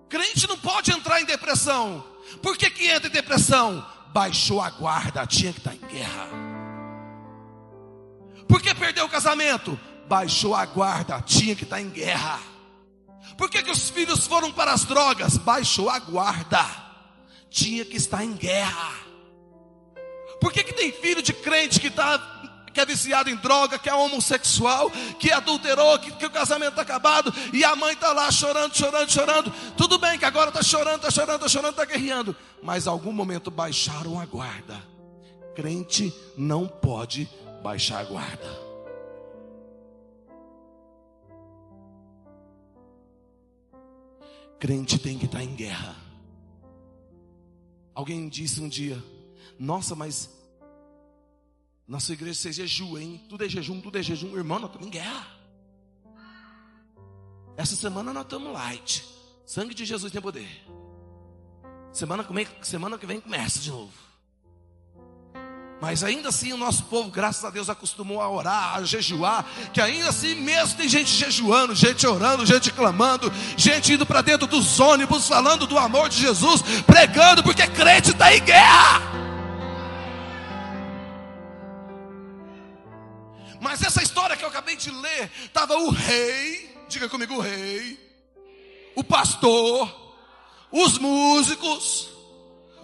[0.09, 2.05] Crente não pode entrar em depressão.
[2.43, 3.87] Por que, que entra em depressão?
[4.13, 6.29] Baixou a guarda, tinha que estar em guerra.
[8.49, 9.79] Por que perdeu o casamento?
[10.09, 12.39] Baixou a guarda, tinha que estar em guerra.
[13.37, 15.37] Por que, que os filhos foram para as drogas?
[15.37, 16.65] Baixou a guarda,
[17.51, 18.93] tinha que estar em guerra.
[20.41, 22.36] Por que, que tem filho de crente que está
[22.77, 26.83] que é viciado em droga, que é homossexual, que adulterou, que, que o casamento está
[26.83, 29.51] acabado, e a mãe está lá chorando, chorando, chorando.
[29.79, 32.37] Tudo bem que agora está chorando, está chorando, está chorando, está guerreando.
[32.63, 34.79] Mas algum momento baixaram a guarda.
[35.55, 37.27] Crente não pode
[37.63, 38.67] baixar a guarda.
[44.61, 45.97] Crente tem que estar tá em guerra.
[47.95, 49.03] Alguém disse um dia:
[49.59, 50.36] Nossa, mas
[51.87, 53.25] na sua igreja você jejua, hein?
[53.29, 54.37] Tudo é jejum, tudo é jejum.
[54.37, 55.27] Irmão, nós estamos em guerra.
[57.57, 59.05] Essa semana nós estamos light.
[59.47, 60.49] Sangue de Jesus tem poder.
[61.93, 63.93] Semana que semana que vem começa de novo.
[65.81, 69.47] Mas ainda assim o nosso povo, graças a Deus, acostumou a orar, a jejuar.
[69.73, 74.47] Que ainda assim mesmo tem gente jejuando, gente orando, gente clamando, gente indo para dentro
[74.47, 79.26] dos ônibus, falando do amor de Jesus, pregando, porque crente está em guerra.
[83.61, 87.99] Mas essa história que eu acabei de ler, estava o rei, diga comigo o rei,
[88.95, 90.15] o pastor,
[90.71, 92.11] os músicos,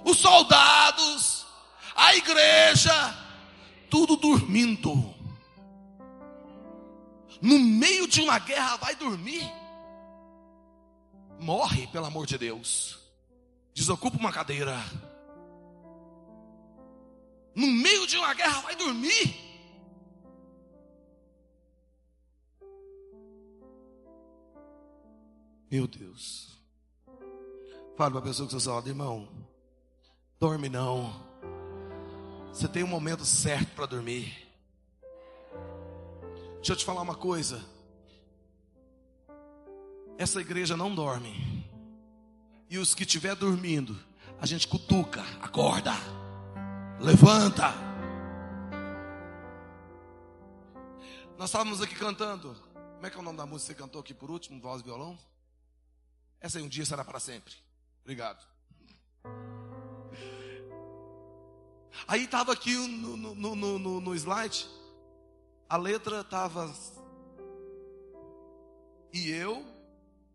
[0.05, 1.47] os soldados,
[1.95, 2.93] a igreja,
[3.91, 5.15] tudo dormindo.
[7.41, 9.51] No meio de uma guerra, vai dormir.
[11.41, 12.99] Morre, pelo amor de Deus.
[13.75, 14.79] Desocupa uma cadeira.
[17.55, 19.52] No meio de uma guerra, vai dormir.
[25.73, 26.51] Meu Deus.
[27.97, 29.27] Fala para a pessoa que você fala, irmão,
[30.39, 31.25] dorme não.
[32.53, 34.37] Você tem um momento certo para dormir.
[36.57, 37.65] Deixa eu te falar uma coisa.
[40.19, 41.67] Essa igreja não dorme.
[42.69, 43.99] E os que estiver dormindo,
[44.39, 45.95] a gente cutuca, acorda,
[47.01, 47.73] levanta.
[51.39, 52.55] Nós estávamos aqui cantando.
[52.75, 54.83] Como é que é o nome da música que você cantou aqui por último, voz
[54.83, 55.19] e violão?
[56.43, 57.55] Essa aí um dia será para sempre.
[58.03, 58.45] Obrigado.
[62.09, 64.69] Aí estava aqui no, no, no, no, no slide,
[65.69, 66.75] a letra estava.
[69.13, 69.65] E eu,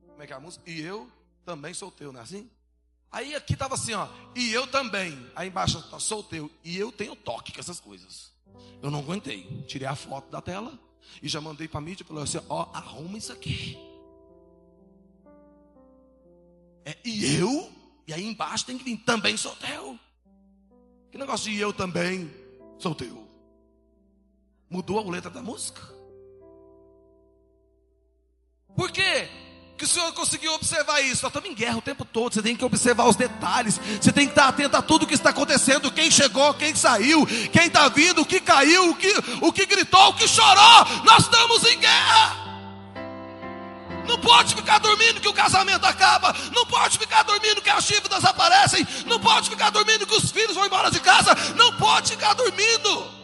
[0.07, 0.69] como é que é a música?
[0.69, 1.11] E eu
[1.43, 2.49] também sou teu, não é assim?
[3.11, 5.29] Aí aqui estava assim, ó, e eu também.
[5.35, 6.49] Aí embaixo sou teu.
[6.63, 8.31] E eu tenho toque com essas coisas.
[8.81, 9.63] Eu não aguentei.
[9.67, 10.77] Tirei a foto da tela
[11.21, 13.77] e já mandei para a mídia, falei assim, ó, arruma isso aqui.
[16.87, 17.69] É, e eu?
[18.07, 19.99] E aí embaixo tem que vir, também sou teu.
[21.11, 22.33] Que negócio de eu também
[22.79, 23.27] sou teu?
[24.69, 25.81] Mudou a letra da música?
[28.73, 29.27] Por quê?
[29.77, 31.21] que o Senhor conseguiu observar isso.
[31.21, 32.33] Nós estamos em guerra o tempo todo.
[32.33, 33.77] Você tem que observar os detalhes.
[33.77, 35.91] Você tem que estar atento a tudo que está acontecendo.
[35.91, 40.09] Quem chegou, quem saiu, quem está vindo, o que caiu, o que, o que gritou,
[40.09, 41.03] o que chorou.
[41.05, 42.46] Nós estamos em guerra.
[44.07, 46.33] Não pode ficar dormindo que o casamento acaba.
[46.53, 48.87] Não pode ficar dormindo que as dívidas aparecem.
[49.05, 51.35] Não pode ficar dormindo que os filhos vão embora de casa.
[51.55, 53.17] Não pode ficar dormindo.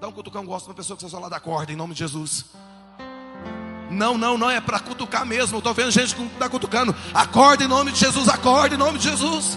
[0.00, 2.00] Dá um cutucão, gosto uma pessoa que você só lá da corda, em nome de
[2.00, 2.44] Jesus.
[3.90, 5.58] Não, não, não, é para cutucar mesmo.
[5.58, 6.94] Estou vendo gente que está cutucando.
[7.14, 9.56] Acorda em nome de Jesus, acorda em nome de Jesus.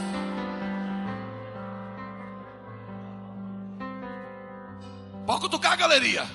[5.25, 6.27] Pode cutucar, galeria.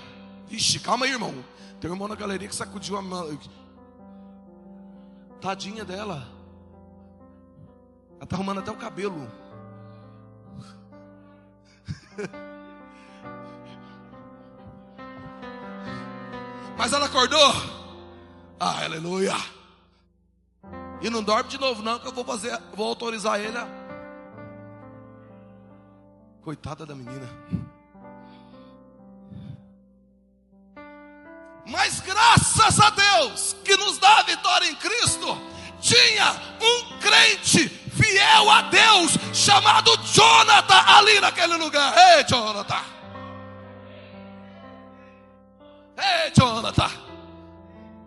[0.83, 1.35] Calma aí, irmão.
[1.85, 3.39] Tem um irmão na galeria que sacudiu a mão.
[5.39, 6.27] Tadinha dela.
[8.15, 9.31] Ela está arrumando até o cabelo.
[16.79, 17.53] Mas ela acordou.
[18.59, 19.35] Ah, aleluia.
[21.03, 23.59] E não dorme de novo, não, que eu vou fazer, vou autorizar ele.
[26.41, 27.29] Coitada da menina.
[31.67, 35.39] Mas graças a Deus que nos dá a vitória em Cristo,
[35.81, 41.95] tinha um crente fiel a Deus chamado Jonathan ali naquele lugar.
[41.97, 42.85] Ei, Jonathan!
[45.97, 46.91] Ei, Jonathan!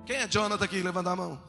[0.05, 0.81] Quem é Jonathan aqui?
[0.81, 1.41] Levanta a mão.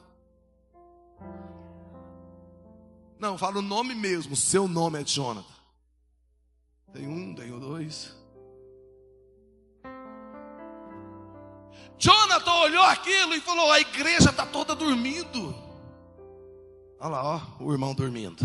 [3.18, 4.34] Não, fala o nome mesmo.
[4.36, 5.46] Seu nome é Jonathan.
[6.92, 8.17] Tem um, tem dois.
[11.99, 15.55] Jonathan olhou aquilo e falou: a igreja está toda dormindo.
[17.01, 18.44] Olha lá, ó, o irmão dormindo.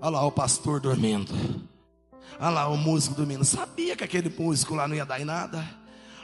[0.00, 1.32] Olha lá, o pastor dormindo.
[2.38, 3.44] Olha lá, o músico dormindo.
[3.44, 5.68] Sabia que aquele músico lá não ia dar em nada.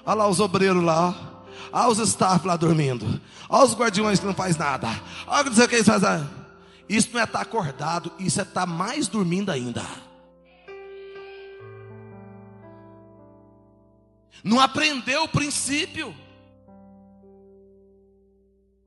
[0.07, 1.15] Olha lá os obreiros lá.
[1.73, 3.21] Olha os staff lá dormindo.
[3.49, 4.89] Olha os guardiões que não faz nada.
[5.27, 6.29] Olha o que eles fazem.
[6.89, 9.83] Isso não é estar tá acordado, isso é estar tá mais dormindo ainda.
[14.45, 16.15] Não aprendeu o princípio.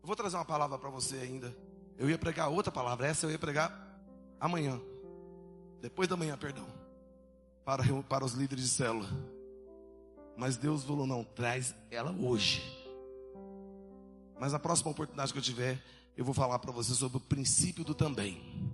[0.03, 1.53] Vou trazer uma palavra para você ainda.
[1.97, 3.99] Eu ia pregar outra palavra, essa eu ia pregar
[4.39, 4.80] amanhã.
[5.82, 6.68] Depois da manhã, perdão.
[7.66, 9.10] Para, para os líderes de célula.
[10.38, 12.62] Mas Deus falou: não, traz ela hoje.
[14.39, 15.84] Mas na próxima oportunidade que eu tiver,
[16.16, 18.72] eu vou falar para você sobre o princípio do também.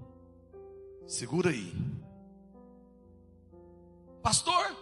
[1.08, 1.74] Segura aí.
[4.22, 4.76] Pastor,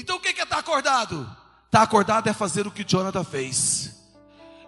[0.00, 1.22] então o que é estar tá acordado?
[1.22, 4.00] Estar tá acordado é fazer o que Jonathan fez.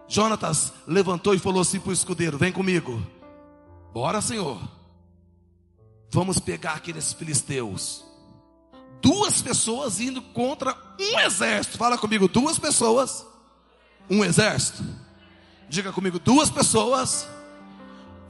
[0.09, 3.05] Jonatas levantou e falou assim para o escudeiro: Vem comigo.
[3.93, 4.61] Bora, Senhor.
[6.11, 8.05] Vamos pegar aqueles filisteus.
[9.01, 11.79] Duas pessoas indo contra um exército.
[11.79, 13.27] Fala comigo, duas pessoas,
[14.09, 14.85] um exército.
[15.69, 17.27] Diga comigo, duas pessoas,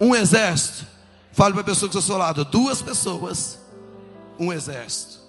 [0.00, 0.86] um exército.
[1.32, 3.59] Fale para a pessoa que está ao seu lado, duas pessoas,
[4.38, 5.21] um exército.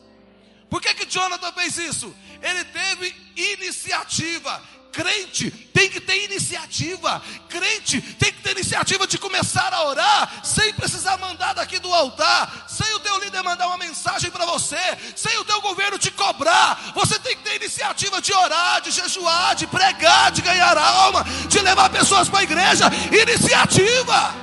[0.73, 2.11] Por que que Jonathan fez isso?
[2.41, 4.59] Ele teve iniciativa
[4.91, 7.21] crente tem que ter iniciativa.
[7.49, 12.65] Crente tem que ter iniciativa de começar a orar sem precisar mandar daqui do altar,
[12.67, 14.77] sem o teu líder mandar uma mensagem para você,
[15.15, 16.91] sem o teu governo te cobrar.
[16.95, 21.59] Você tem que ter iniciativa de orar, de jejuar, de pregar, de ganhar alma, de
[21.59, 22.85] levar pessoas para a igreja.
[23.11, 24.35] Iniciativa.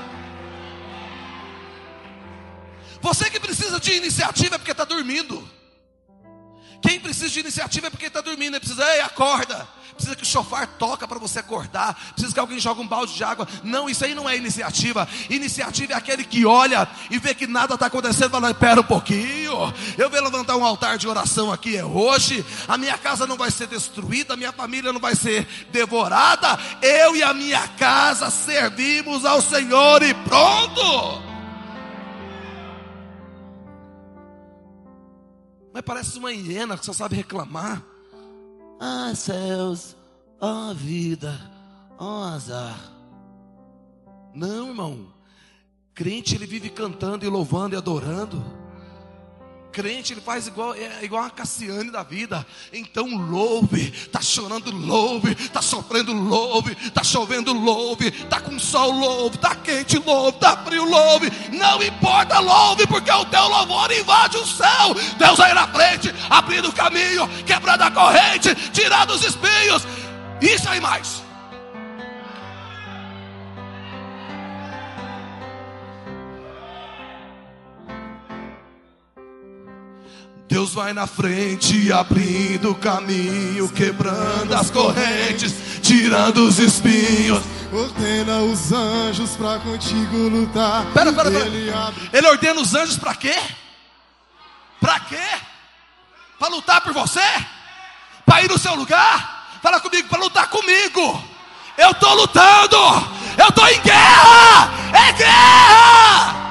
[3.01, 5.60] Você que precisa de iniciativa é porque está dormindo.
[6.81, 8.55] Quem precisa de iniciativa é porque está dormindo.
[8.55, 9.69] Ele precisa, ei, acorda
[10.01, 13.23] precisa que o chofar toca para você acordar, precisa que alguém jogue um balde de
[13.23, 13.47] água.
[13.63, 15.07] Não, isso aí não é iniciativa.
[15.29, 19.73] Iniciativa é aquele que olha e vê que nada está acontecendo, fala, espera um pouquinho,
[19.99, 23.51] eu vou levantar um altar de oração aqui é hoje, a minha casa não vai
[23.51, 29.25] ser destruída, a minha família não vai ser devorada, eu e a minha casa servimos
[29.25, 31.30] ao Senhor e pronto.
[35.73, 37.85] Mas parece uma hiena que só sabe reclamar.
[38.81, 39.97] Ah, céus,
[40.41, 41.39] ó oh, vida,
[41.99, 42.79] ó oh, azar.
[44.35, 45.13] Não, irmão.
[45.95, 48.60] Crente ele vive cantando e louvando e adorando.
[49.73, 52.45] Crente ele faz igual é igual a Cassiane da vida.
[52.73, 59.39] Então louve, tá chorando louve, tá sofrendo louve, tá chovendo louve, tá com sol louve,
[59.39, 61.31] tá quente louve, tá frio louve.
[61.53, 64.95] Não importa louve, porque o teu louvor invade o céu.
[65.17, 69.87] Deus aí na frente, abrindo o caminho, quebrando a corrente, tirando os espinhos.
[70.41, 71.30] Isso aí mais.
[80.51, 87.41] Deus vai na frente, abrindo o caminho, quebrando as correntes, tirando os espinhos.
[87.73, 90.87] Ordena os anjos para contigo lutar.
[90.93, 91.47] Pera, pera, pera.
[91.47, 92.11] Ele, abre...
[92.13, 93.39] Ele ordena os anjos para quê?
[94.81, 95.23] Para quê?
[96.37, 97.23] Para lutar por você?
[98.27, 99.61] Para ir no seu lugar?
[99.63, 101.25] Fala comigo, para lutar comigo.
[101.79, 102.77] Eu estou lutando.
[103.39, 104.69] Eu estou em guerra.
[104.93, 106.50] É guerra.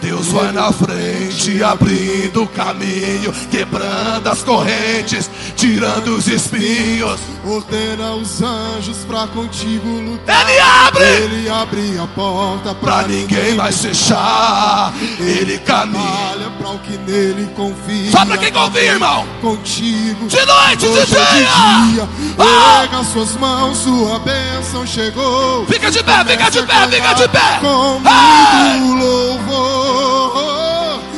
[0.00, 7.20] Deus vai na frente, abrindo o caminho, quebrando as correntes, tirando os espinhos.
[7.44, 10.48] Ordena os anjos pra contigo lutar.
[10.48, 14.92] Ele abre Ele abre a porta pra, pra ninguém mais fechar.
[15.18, 16.50] Ele caminha.
[16.58, 18.10] Pra o que nele confia.
[18.10, 19.26] Só pra quem confia, irmão.
[19.40, 20.28] Contigo.
[20.28, 22.08] De noite, de é dia.
[22.38, 22.80] Ah!
[22.80, 25.66] Pega suas mãos, sua bênção chegou.
[25.66, 27.58] Fica de pé, fica de pé, fica de pé.
[27.60, 28.78] Com Ai!
[28.78, 29.89] muito louvor.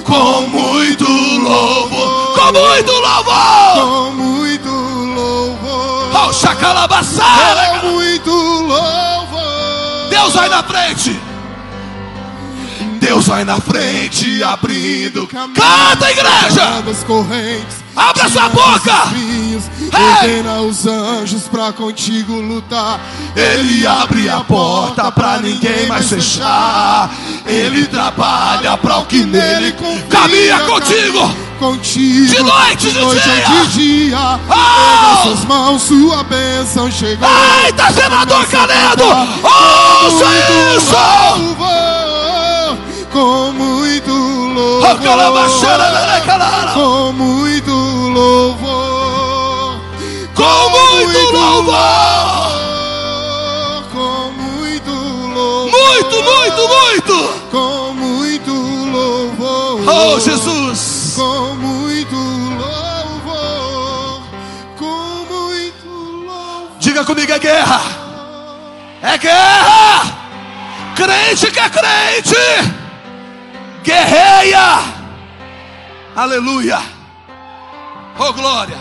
[0.05, 3.75] Com muito louvor, com muito louvor.
[3.75, 6.29] Com muito louvor.
[6.29, 7.81] Oh, chacalabaçara.
[7.81, 10.09] Com muito louvor.
[10.11, 11.21] Deus vai na frente.
[13.01, 15.27] Deus vai na frente, abrindo.
[15.27, 16.83] Canta, igreja.
[16.89, 17.82] As correntes.
[17.95, 18.95] Abra sua boca.
[19.93, 22.99] Ordena os anjos pra contigo lutar.
[23.37, 27.11] Ele abre a porta pra ninguém mais fechar.
[27.47, 30.07] Ele trabalha pra o que nele confia.
[30.09, 31.35] caminha contigo.
[31.59, 32.27] Contigo.
[32.27, 33.47] De noite, de noite dia.
[33.49, 34.41] ou de dia.
[34.49, 34.53] Oh!
[34.53, 37.29] Pega suas mãos, sua bênção chegou.
[37.65, 39.05] Eita, senador Canedo!
[39.05, 40.25] Ouça
[40.77, 40.97] isso!
[41.39, 42.79] Louvor,
[43.13, 44.99] com muito louvor.
[46.75, 47.72] Com muito
[48.13, 49.81] louvor.
[50.35, 51.73] Com muito louvor!
[53.93, 54.91] Com muito
[55.35, 55.71] louvor.
[55.71, 57.41] Muito, muito, muito!
[57.51, 58.53] Com muito
[58.93, 59.81] louvor.
[59.89, 61.15] Oh, Jesus!
[61.17, 64.23] Com muito louvor.
[64.79, 66.69] Com muito louvor.
[66.79, 67.81] Diga comigo, é guerra!
[69.03, 70.13] É guerra!
[70.95, 72.37] Crente que é crente!
[73.83, 74.79] Guerreia!
[76.15, 76.81] Aleluia!
[78.19, 78.79] Oh, glória!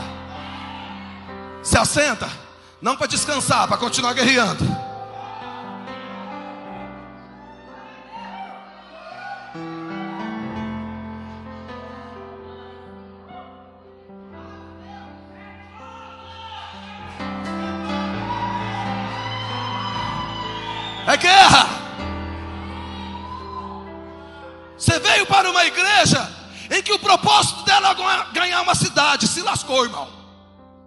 [1.64, 2.30] Se assenta,
[2.82, 4.64] não para descansar, para continuar guerreando.
[21.08, 21.68] É guerra.
[24.78, 26.41] Você veio para uma igreja
[26.72, 29.28] em que o propósito dela é ganhar- uma cidade.
[29.28, 30.08] Se lascou, irmão.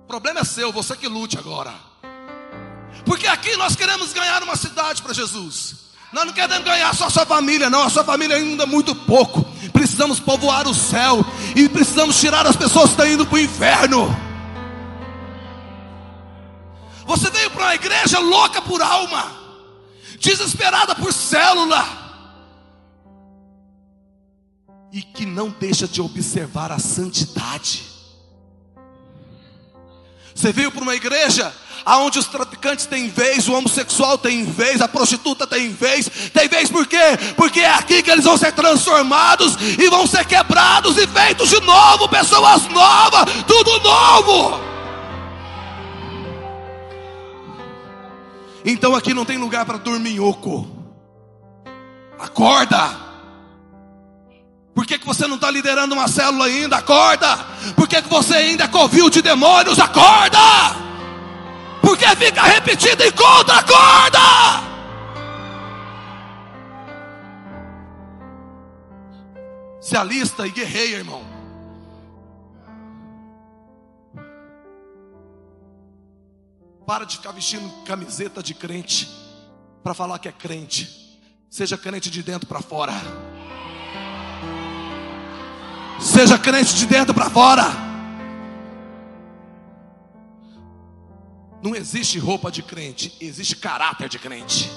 [0.05, 1.72] O problema é seu, você que lute agora.
[3.05, 5.85] Porque aqui nós queremos ganhar uma cidade para Jesus.
[6.12, 7.82] Nós não queremos ganhar só a sua família, não.
[7.82, 9.45] A sua família ainda é muito pouco.
[9.72, 11.24] Precisamos povoar o céu.
[11.55, 14.16] E precisamos tirar as pessoas que estão indo para o inferno.
[17.07, 19.45] Você veio para uma igreja louca por alma
[20.18, 21.87] desesperada por célula,
[24.95, 27.82] e que não deixa de observar a santidade.
[30.32, 31.53] Você veio para uma igreja
[31.84, 36.70] aonde os traficantes têm vez, o homossexual tem vez, a prostituta tem vez, tem vez
[36.70, 37.18] por quê?
[37.36, 41.61] Porque é aqui que eles vão ser transformados e vão ser quebrados e feitos de
[41.62, 44.61] novo, pessoas novas, tudo novo.
[48.64, 50.68] Então aqui não tem lugar para dorminhoco.
[52.16, 53.03] Acorda.
[54.75, 56.77] Por que, que você não está liderando uma célula ainda?
[56.77, 57.37] Acorda.
[57.77, 59.79] Por que, que você ainda é covil de demônios?
[59.79, 60.39] Acorda.
[61.81, 63.55] Por que fica repetindo encontro?
[63.55, 64.18] Acorda.
[69.81, 71.22] Se alista e guerreia, irmão.
[76.85, 79.09] Para de ficar vestindo camiseta de crente
[79.85, 81.20] para falar que é crente.
[81.49, 82.93] Seja crente de dentro para fora.
[86.15, 87.65] Seja crente de dentro para fora.
[91.61, 94.71] Não existe roupa de crente, existe caráter de crente.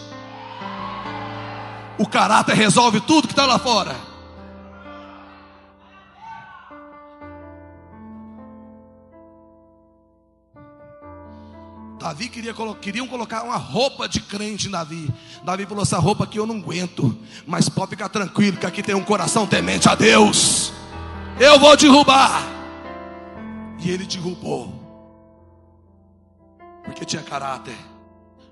[2.00, 3.96] O caráter resolve tudo que está lá fora.
[12.00, 15.08] Davi queria, queriam colocar uma roupa de crente em Davi.
[15.44, 17.16] Davi falou: essa roupa aqui eu não aguento.
[17.46, 20.74] Mas pode ficar tranquilo, que aqui tem um coração temente a Deus.
[21.40, 22.42] Eu vou derrubar.
[23.80, 24.74] E ele derrubou.
[26.84, 27.78] Porque tinha caráter.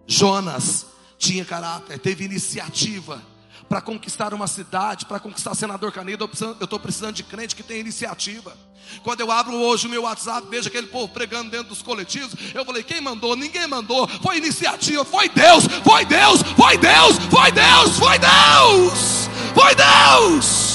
[0.07, 0.85] Jonas
[1.17, 3.21] tinha caráter, teve iniciativa
[3.67, 6.29] para conquistar uma cidade, para conquistar senador Canedo.
[6.59, 8.55] Eu estou precisando de crente que tem iniciativa.
[9.01, 12.35] Quando eu abro hoje o meu WhatsApp, vejo aquele povo pregando dentro dos coletivos.
[12.53, 13.35] Eu falei: quem mandou?
[13.35, 14.07] Ninguém mandou.
[14.07, 20.74] Foi iniciativa, foi Deus, foi Deus, foi Deus, foi Deus, foi Deus, foi Deus.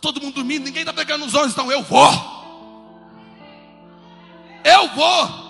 [0.00, 2.10] todo mundo dormindo, ninguém está pegando os olhos, então eu vou.
[4.64, 5.48] Eu vou.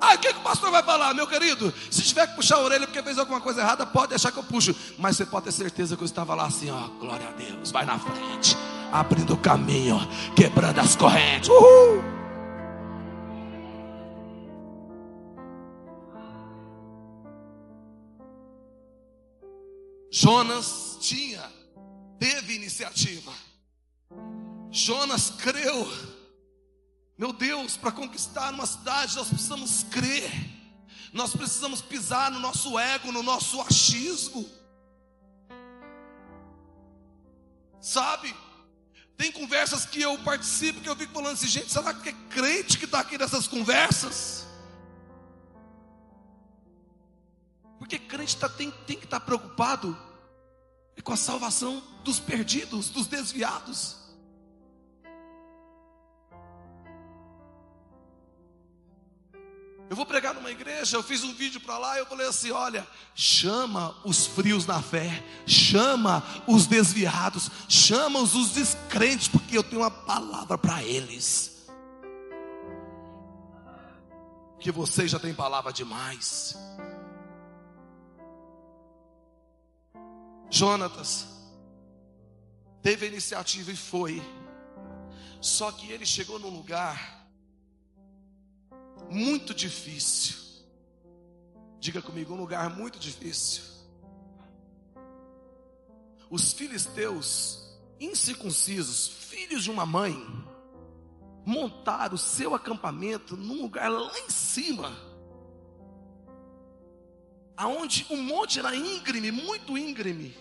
[0.00, 1.74] Ah, o que, que o pastor vai falar, meu querido?
[1.90, 4.44] Se tiver que puxar a orelha porque fez alguma coisa errada, pode deixar que eu
[4.44, 4.74] puxo.
[4.96, 7.84] Mas você pode ter certeza que eu estava lá assim, ó, glória a Deus, vai
[7.84, 8.56] na frente,
[8.92, 9.98] abrindo o caminho,
[10.36, 11.48] quebrando as correntes.
[11.48, 12.18] Uhul!
[20.10, 21.42] Jonas tinha,
[22.18, 23.32] teve iniciativa.
[24.70, 25.86] Jonas creu.
[27.16, 30.30] Meu Deus, para conquistar uma cidade, nós precisamos crer.
[31.12, 34.48] Nós precisamos pisar no nosso ego, no nosso achismo.
[37.80, 38.34] Sabe?
[39.16, 42.78] Tem conversas que eu participo que eu fico falando assim, gente, será que é crente
[42.78, 44.46] que está aqui nessas conversas?
[47.78, 49.98] Porque crente tá, tem, tem que estar tá preocupado
[51.02, 53.97] com a salvação dos perdidos, dos desviados.
[59.90, 62.86] Eu vou pregar numa igreja, eu fiz um vídeo para lá, eu falei assim: olha,
[63.14, 69.90] chama os frios na fé, chama os desviados, chama os descrentes, porque eu tenho uma
[69.90, 71.66] palavra para eles.
[74.60, 76.54] Que vocês já têm palavra demais.
[80.50, 81.26] Jonatas
[82.82, 84.22] teve a iniciativa e foi.
[85.40, 87.17] Só que ele chegou num lugar
[89.10, 90.36] muito difícil.
[91.80, 93.62] Diga comigo, um lugar muito difícil.
[96.30, 97.68] Os filisteus
[98.00, 100.14] incircuncisos, filhos de uma mãe,
[101.44, 104.92] montaram o seu acampamento num lugar lá em cima,
[107.56, 110.36] aonde o monte era íngreme, muito íngreme.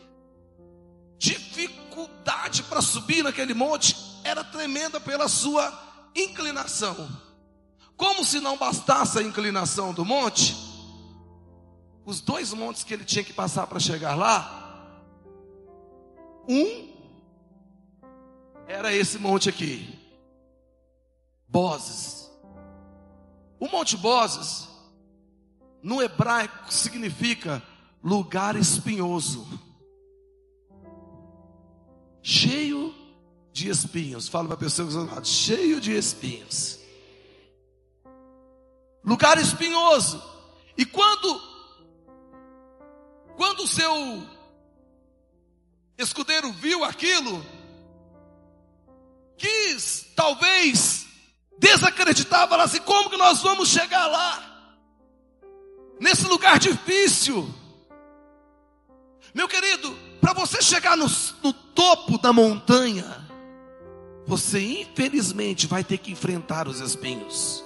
[1.18, 5.72] Dificuldade para subir naquele monte era tremenda pela sua
[6.16, 7.27] inclinação.
[7.98, 10.56] Como se não bastasse a inclinação do monte,
[12.06, 14.94] os dois montes que ele tinha que passar para chegar lá,
[16.48, 16.94] um
[18.68, 19.98] era esse monte aqui,
[21.50, 22.30] Bozes.
[23.60, 24.68] O Monte Bozes,
[25.82, 27.64] no hebraico, significa
[28.04, 29.48] lugar espinhoso,
[32.22, 32.94] cheio
[33.52, 34.28] de espinhos.
[34.28, 36.86] Fala para a pessoa que está cheio de espinhos
[39.08, 40.22] lugar espinhoso.
[40.78, 41.42] E quando
[43.38, 44.28] quando o seu
[45.98, 47.46] escudeiro viu aquilo,
[49.38, 51.08] quis talvez
[51.58, 54.76] desacreditar, falar assim: como que nós vamos chegar lá?
[56.00, 57.48] Nesse lugar difícil.
[59.34, 61.06] Meu querido, para você chegar no,
[61.44, 63.06] no topo da montanha,
[64.26, 67.64] você infelizmente vai ter que enfrentar os espinhos.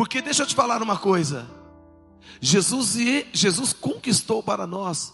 [0.00, 1.46] Porque deixa eu te falar uma coisa.
[2.40, 2.96] Jesus,
[3.34, 5.12] Jesus conquistou para nós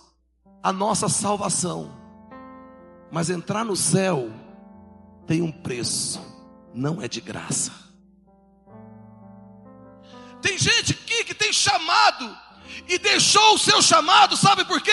[0.63, 1.91] a nossa salvação.
[3.11, 4.31] Mas entrar no céu
[5.27, 6.23] tem um preço,
[6.73, 7.73] não é de graça.
[10.41, 12.39] Tem gente aqui que tem chamado
[12.87, 14.93] e deixou o seu chamado, sabe por quê?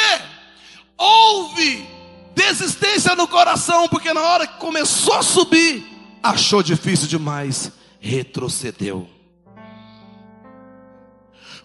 [0.97, 1.87] Houve
[2.33, 5.85] desistência no coração, porque na hora que começou a subir,
[6.23, 9.12] achou difícil demais, retrocedeu.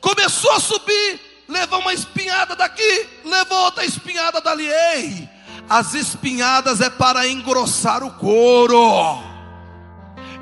[0.00, 4.68] Começou a subir, levou uma espinhada daqui, levou outra espinhada dali.
[4.68, 5.28] Ei,
[5.68, 9.22] as espinhadas é para engrossar o couro.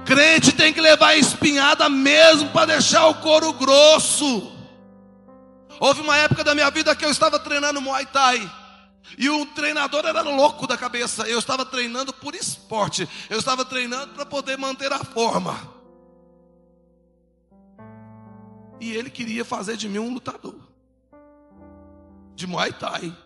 [0.05, 4.53] Crente tem que levar espinhada mesmo para deixar o couro grosso.
[5.81, 8.51] Houve uma época da minha vida que eu estava treinando Muay Thai.
[9.19, 11.29] E o treinador era louco da cabeça.
[11.29, 13.09] Eu estava treinando por esporte.
[13.29, 15.76] Eu estava treinando para poder manter a forma.
[18.81, 20.57] E ele queria fazer de mim um lutador.
[22.35, 23.17] De Muay Thai.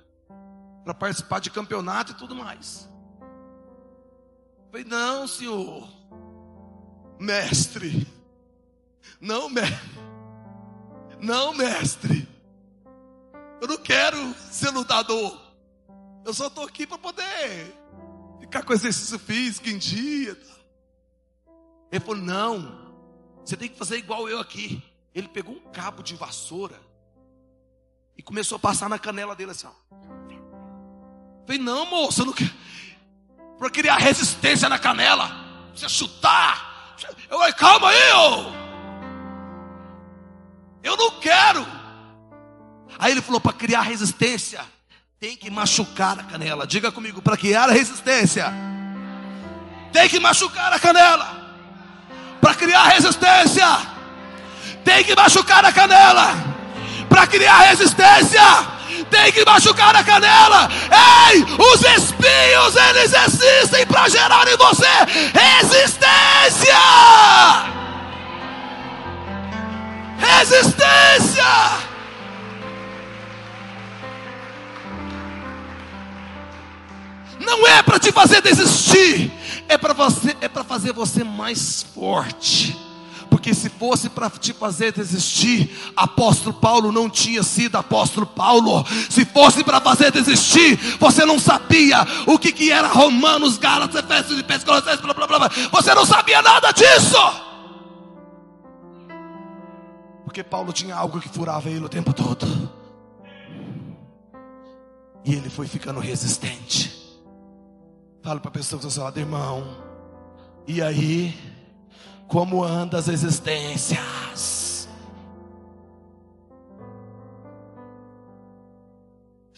[0.85, 2.89] Para participar de campeonato e tudo mais.
[3.21, 5.89] Eu falei, não, senhor,
[7.19, 8.07] mestre,
[9.21, 9.99] não, mestre,
[11.21, 12.29] não, mestre,
[13.61, 15.39] eu não quero ser lutador,
[16.25, 17.75] eu só estou aqui para poder
[18.39, 20.39] ficar com exercício físico em dia.
[21.91, 22.95] Ele falou, não,
[23.45, 24.83] você tem que fazer igual eu aqui.
[25.15, 26.81] Ele pegou um cabo de vassoura
[28.17, 29.73] e começou a passar na canela dele assim, ó.
[31.47, 32.53] Falei, não, moço, eu não quero.
[33.59, 35.31] Para criar resistência na canela,
[35.75, 36.97] você chutar.
[37.29, 38.61] Eu falei, calma aí, ô.
[40.83, 41.67] Eu não quero.
[42.99, 44.65] Aí ele falou, para criar resistência,
[45.19, 46.67] tem que machucar a canela.
[46.67, 48.53] Diga comigo, para criar resistência,
[49.93, 51.41] tem que machucar a canela.
[52.41, 53.67] Para criar resistência.
[54.85, 56.35] Tem que machucar a canela.
[57.09, 58.43] Para criar resistência,
[59.11, 60.69] tem que machucar a canela.
[61.31, 64.87] Ei, os espinhos eles existem para gerar em você
[65.35, 66.77] resistência.
[70.19, 71.91] Resistência.
[77.41, 79.33] Não é para te fazer desistir,
[79.69, 79.95] é para
[80.41, 82.90] é fazer você mais forte.
[83.41, 88.85] Porque se fosse para te fazer desistir, apóstolo Paulo não tinha sido apóstolo Paulo.
[89.09, 94.39] Se fosse para fazer desistir, você não sabia o que, que era Romanos, Gálatas, Efésios
[94.39, 95.51] e Colossenses, blá, blá, blá.
[95.73, 97.17] Você não sabia nada disso.
[100.23, 102.71] Porque Paulo tinha algo que furava ele o tempo todo.
[105.25, 107.19] E ele foi ficando resistente.
[108.23, 109.67] Fala para a pessoa que está lado, irmão.
[110.67, 111.35] E aí,
[112.31, 114.89] como anda as existências?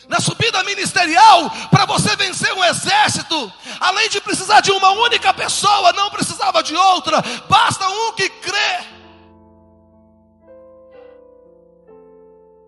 [0.09, 5.93] Na subida ministerial, para você vencer um exército, além de precisar de uma única pessoa,
[5.93, 8.79] não precisava de outra, basta um que crê.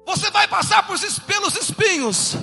[0.06, 0.96] Você vai passar por,
[1.26, 2.36] pelos espinhos.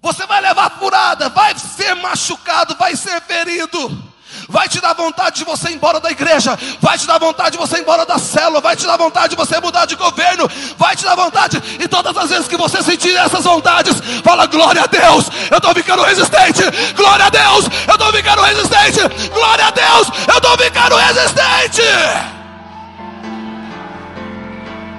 [0.00, 4.05] Você vai levar furada, vai ser machucado, vai ser ferido.
[4.48, 7.58] Vai te dar vontade de você ir embora da igreja, vai te dar vontade de
[7.58, 10.94] você ir embora da célula, vai te dar vontade de você mudar de governo, vai
[10.94, 14.86] te dar vontade, e todas as vezes que você sentir essas vontades, fala glória a
[14.86, 16.62] Deus, eu estou ficando resistente,
[16.94, 21.82] glória a Deus, eu estou ficando resistente, glória a Deus, eu estou ficando resistente.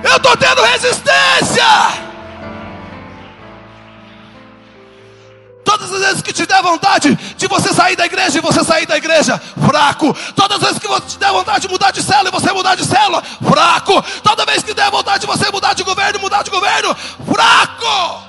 [0.03, 2.06] Eu estou tendo resistência.
[5.67, 8.85] Todas as vezes que te der vontade de você sair da igreja e você sair
[8.85, 10.15] da igreja, fraco.
[10.33, 12.75] Todas as vezes que você te der vontade de mudar de célula e você mudar
[12.75, 14.01] de célula, fraco.
[14.23, 18.27] Toda vez que der vontade de você mudar de governo, mudar de governo, fraco.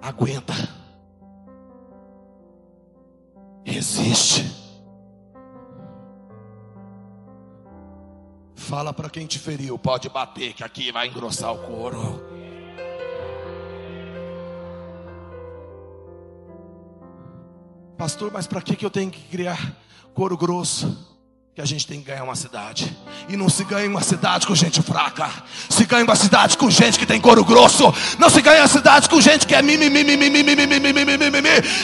[0.00, 0.54] Aguenta.
[3.64, 4.63] Resiste.
[8.74, 12.20] Fala para quem te feriu, pode bater, que aqui vai engrossar o couro.
[17.96, 19.76] Pastor, mas para que, que eu tenho que criar
[20.12, 21.13] couro grosso?
[21.54, 22.92] Que a gente tem que ganhar uma cidade.
[23.28, 25.30] E não se ganha uma cidade com gente fraca.
[25.68, 27.94] Se ganha uma cidade com gente que tem couro grosso.
[28.18, 30.02] Não se ganha cidade com gente que é mimimi.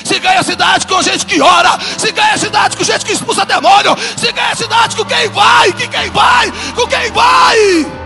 [0.05, 1.79] Se ganha cidade com gente que ora.
[1.97, 3.97] Se ganha cidade com gente que expulsa demônio.
[4.17, 5.73] Se ganha cidade com quem vai.
[5.73, 6.51] Que quem vai.
[6.75, 8.00] Com quem vai.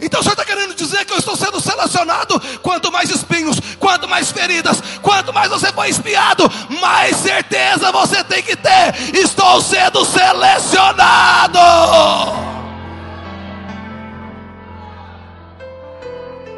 [0.00, 2.40] Então o Senhor está querendo dizer que eu estou sendo selecionado.
[2.62, 6.44] Quanto mais espinhos, quanto mais feridas, quanto mais você foi espiado,
[6.80, 8.94] mais certeza você tem que ter.
[9.14, 11.58] Estou sendo selecionado.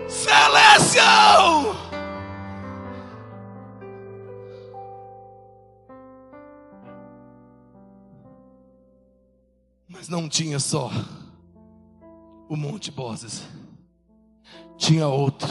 [0.09, 1.77] Seleção.
[9.89, 10.91] Mas não tinha só
[12.51, 13.45] o Monte Bozes.
[14.77, 15.49] Tinha outro.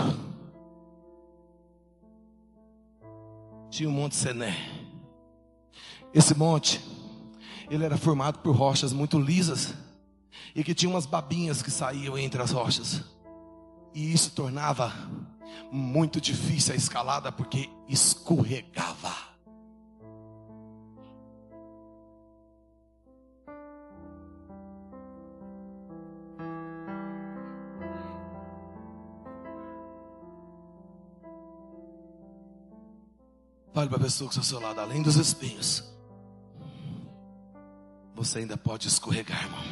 [3.70, 4.54] Tinha o Monte Sené.
[6.14, 6.82] Esse monte,
[7.70, 9.74] ele era formado por rochas muito lisas
[10.54, 13.02] e que tinha umas babinhas que saíam entre as rochas.
[13.94, 14.92] E isso tornava
[15.72, 19.29] muito difícil a escalada porque escorregava.
[33.80, 35.90] Olhe para a pessoa que está ao seu lado, além dos espinhos,
[38.14, 39.64] você ainda pode escorregar, irmão.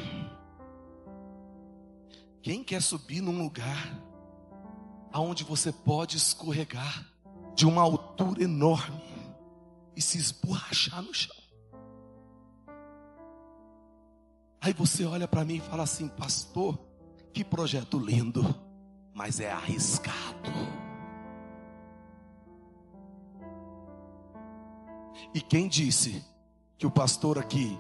[2.42, 4.02] Quem quer subir num lugar
[5.12, 7.06] aonde você pode escorregar
[7.54, 9.04] de uma altura enorme
[9.94, 11.36] e se esborrachar no chão?
[14.62, 16.80] Aí você olha para mim e fala assim, pastor,
[17.34, 18.56] que projeto lindo,
[19.14, 20.87] mas é arriscado.
[25.38, 26.26] E quem disse
[26.80, 27.80] que o pastor aqui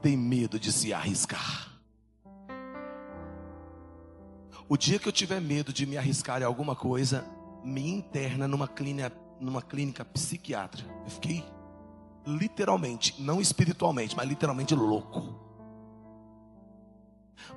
[0.00, 1.78] tem medo de se arriscar?
[4.66, 7.22] O dia que eu tiver medo de me arriscar em alguma coisa,
[7.62, 10.90] me interna numa clínica, numa clínica psiquiátrica.
[11.04, 11.44] Eu fiquei
[12.26, 15.38] literalmente, não espiritualmente, mas literalmente louco.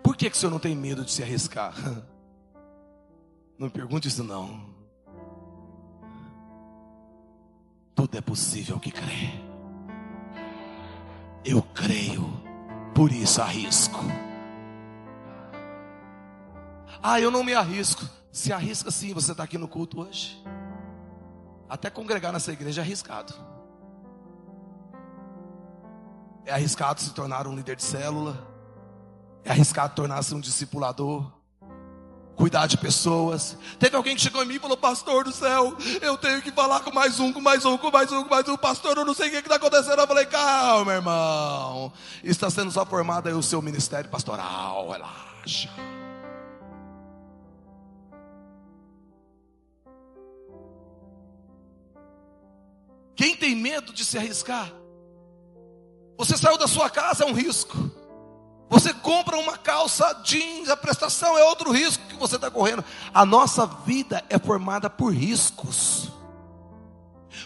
[0.03, 1.73] Por que, que o senhor não tem medo de se arriscar?
[3.57, 4.76] Não me pergunte isso não.
[7.97, 9.31] Tudo é possível que crê.
[11.43, 12.23] Eu creio,
[12.93, 13.99] por isso arrisco.
[17.01, 18.07] Ah, eu não me arrisco.
[18.31, 20.39] Se arrisca sim, você está aqui no culto hoje.
[21.67, 23.33] Até congregar nessa igreja é arriscado.
[26.45, 28.47] É arriscado se tornar um líder de célula.
[29.43, 31.31] É arriscado tornar-se um discipulador.
[32.37, 33.57] Cuidar de pessoas.
[33.79, 36.81] Teve alguém que chegou em mim e falou: Pastor do céu, eu tenho que falar
[36.81, 38.55] com mais um, com mais um, com mais um, com mais um.
[38.55, 39.99] Pastor, eu não sei o que está acontecendo.
[39.99, 41.91] Eu falei: Calma, irmão.
[42.23, 44.87] Está sendo só formado aí o seu ministério pastoral.
[44.87, 45.67] Relaxa.
[53.15, 54.71] Quem tem medo de se arriscar?
[56.19, 57.86] Você saiu da sua casa, é um risco.
[58.69, 62.83] Você compra uma calça jeans, a prestação é outro risco que você está correndo.
[63.13, 66.09] A nossa vida é formada por riscos.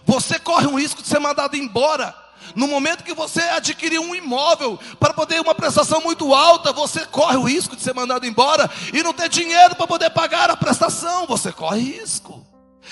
[0.05, 2.15] Você corre um risco de ser mandado embora.
[2.55, 7.38] No momento que você adquirir um imóvel para poder uma prestação muito alta, você corre
[7.38, 11.28] o risco de ser mandado embora e não ter dinheiro para poder pagar a prestação.
[11.28, 12.43] Você corre risco.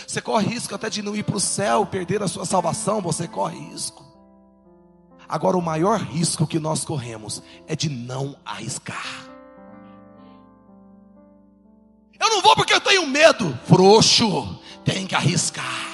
[0.08, 3.28] Você corre risco até de não ir para o céu, perder a sua salvação, você
[3.28, 4.09] corre risco.
[5.30, 9.30] Agora, o maior risco que nós corremos é de não arriscar.
[12.20, 15.88] Eu não vou porque eu tenho medo, frouxo, tem que arriscar.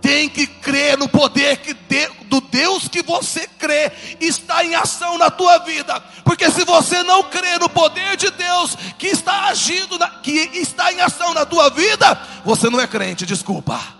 [0.00, 3.90] Tem que crer no poder que de, do Deus que você crê
[4.20, 6.00] está em ação na tua vida.
[6.24, 10.92] Porque se você não crê no poder de Deus que está agindo, na, que está
[10.92, 12.14] em ação na tua vida,
[12.44, 13.95] você não é crente, desculpa.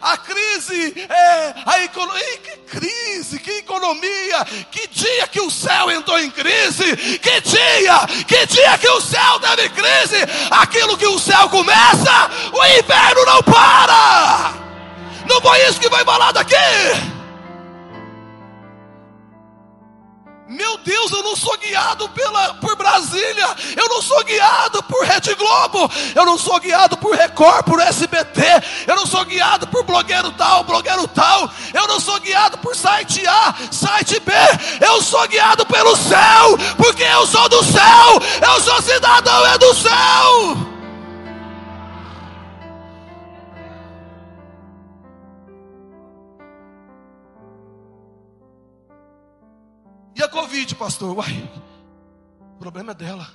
[0.00, 6.18] A crise, é, a economia, que crise, que economia, que dia que o céu entrou
[6.18, 10.16] em crise, que dia, que dia que o céu teve crise,
[10.50, 14.54] aquilo que o céu começa, o inverno não para.
[15.28, 17.15] Não foi isso que foi falado aqui.
[20.48, 25.34] Meu Deus, eu não sou guiado pela, por Brasília, eu não sou guiado por Rede
[25.34, 28.42] Globo, eu não sou guiado por Record, por SBT,
[28.86, 33.26] eu não sou guiado por blogueiro tal, blogueiro tal, eu não sou guiado por site
[33.26, 34.32] A, site B,
[34.80, 39.74] eu sou guiado pelo céu, porque eu sou do céu, eu sou cidadão é do
[39.74, 40.75] céu.
[50.56, 51.14] Covid, pastor?
[51.14, 51.50] Uai,
[52.54, 53.28] o problema é dela,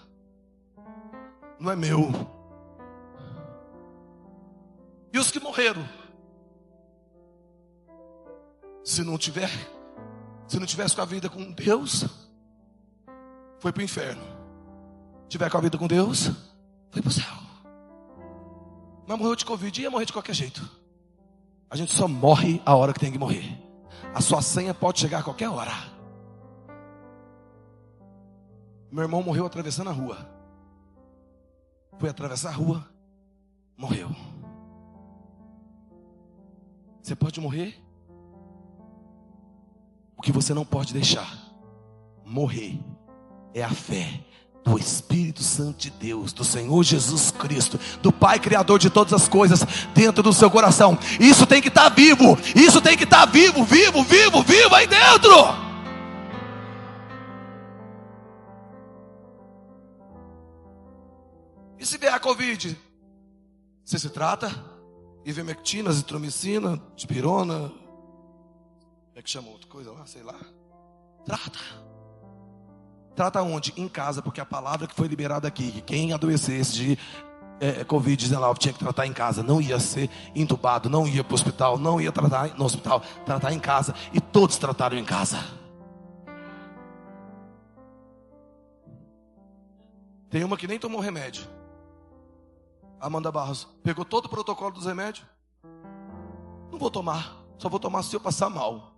[1.59, 2.09] não é meu.
[5.13, 5.87] E os que morreram?
[8.83, 9.51] Se não tiver,
[10.47, 12.05] se não tivesse com a vida com Deus,
[13.59, 14.23] foi para o inferno.
[15.29, 16.31] Tiver com a vida com Deus,
[16.89, 17.35] foi para o céu.
[19.05, 20.67] Mas morreu de Covid, ia morrer de qualquer jeito.
[21.69, 23.61] A gente só morre a hora que tem que morrer.
[24.11, 26.00] A sua senha pode chegar a qualquer hora.
[28.91, 30.17] Meu irmão morreu atravessando a rua.
[31.97, 32.85] Foi atravessar a rua,
[33.77, 34.09] morreu.
[37.01, 37.81] Você pode morrer?
[40.17, 41.31] O que você não pode deixar
[42.25, 42.79] morrer
[43.53, 44.19] é a fé
[44.63, 49.27] do Espírito Santo de Deus, do Senhor Jesus Cristo, do Pai Criador de todas as
[49.27, 50.97] coisas, dentro do seu coração.
[51.19, 54.75] Isso tem que estar tá vivo, isso tem que estar tá vivo, vivo, vivo, vivo
[54.75, 55.70] aí dentro.
[61.91, 62.77] Se vier a Covid?
[63.83, 64.49] Você se trata?
[65.25, 67.69] Ivermectina, azitromicina, dipirona.
[67.69, 70.05] Como é que chama outra coisa lá?
[70.05, 70.39] Sei lá.
[71.25, 71.59] Trata.
[73.13, 73.73] Trata onde?
[73.75, 76.99] Em casa, porque a palavra que foi liberada aqui, que quem adoecesse de
[77.59, 81.35] é, Covid-19 tinha que tratar em casa, não ia ser entubado, não ia para o
[81.35, 83.93] hospital, não ia tratar no hospital, tratar em casa.
[84.13, 85.43] E todos trataram em casa.
[90.29, 91.45] Tem uma que nem tomou remédio.
[93.01, 95.25] Amanda Barros, pegou todo o protocolo dos remédios.
[96.71, 98.93] Não vou tomar, só vou tomar se eu passar mal.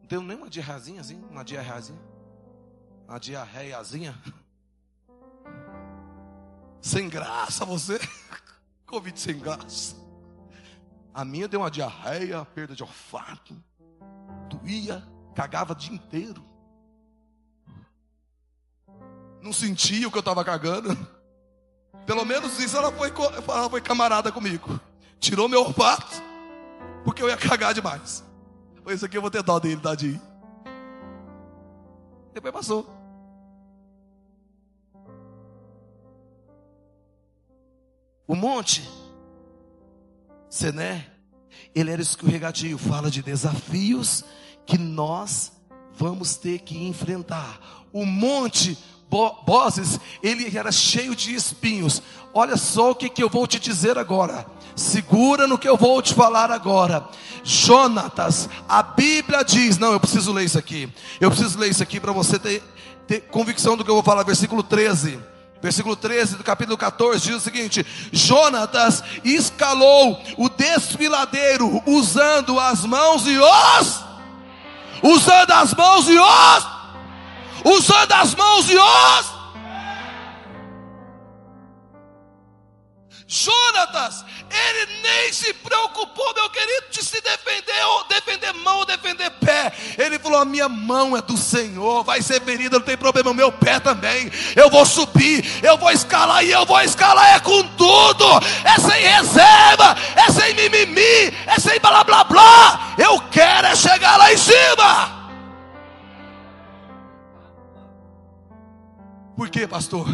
[0.00, 2.00] Não deu nem uma diarreazinha assim, uma diarreazinha.
[3.06, 4.20] Uma diarreiazinha.
[6.80, 8.00] Sem graça você.
[8.84, 9.94] Covid sem graça.
[11.14, 13.54] A minha deu uma diarreia, perda de olfato.
[14.48, 15.06] Doía,
[15.36, 16.48] cagava o dia inteiro
[19.42, 20.96] não sentia o que eu estava cagando.
[22.06, 23.12] Pelo menos isso ela foi,
[23.46, 24.80] ela foi camarada comigo.
[25.20, 26.22] tirou meu olfato,
[27.04, 28.24] porque eu ia cagar demais.
[28.82, 30.20] Foi isso aqui eu vou ter dó dele, tadinho.
[32.32, 32.98] Depois passou.
[38.26, 38.88] O monte,
[40.50, 41.10] Sené,
[41.74, 44.24] ele era escorregadio, fala de desafios
[44.66, 45.52] que nós
[45.94, 47.60] vamos ter que enfrentar.
[47.92, 48.78] O monte
[49.10, 52.02] Boses, ele era cheio de espinhos.
[52.34, 54.46] Olha só o que, que eu vou te dizer agora.
[54.76, 57.08] Segura no que eu vou te falar agora.
[57.42, 60.92] Jonatas, a Bíblia diz, não, eu preciso ler isso aqui.
[61.20, 62.62] Eu preciso ler isso aqui para você ter,
[63.06, 65.18] ter convicção do que eu vou falar, versículo 13.
[65.60, 73.26] Versículo 13 do capítulo 14 diz o seguinte: Jonatas escalou o desfiladeiro usando as mãos
[73.26, 74.04] e os
[75.02, 76.77] usando as mãos e os
[77.70, 79.38] usando as mãos e os
[83.30, 89.28] Jonatas, ele nem se preocupou, meu querido, de se defender, ou defender mão, ou defender
[89.32, 89.70] pé.
[89.98, 93.34] Ele falou: a minha mão é do Senhor, vai ser ferida, não tem problema, o
[93.34, 94.32] meu pé também.
[94.56, 98.24] Eu vou subir, eu vou escalar, e eu vou escalar é com tudo,
[98.64, 102.94] é sem reserva, é sem mimimi, é sem blá blá blá.
[102.96, 105.17] Eu quero é chegar lá em cima.
[109.38, 110.04] Por quê, pastor?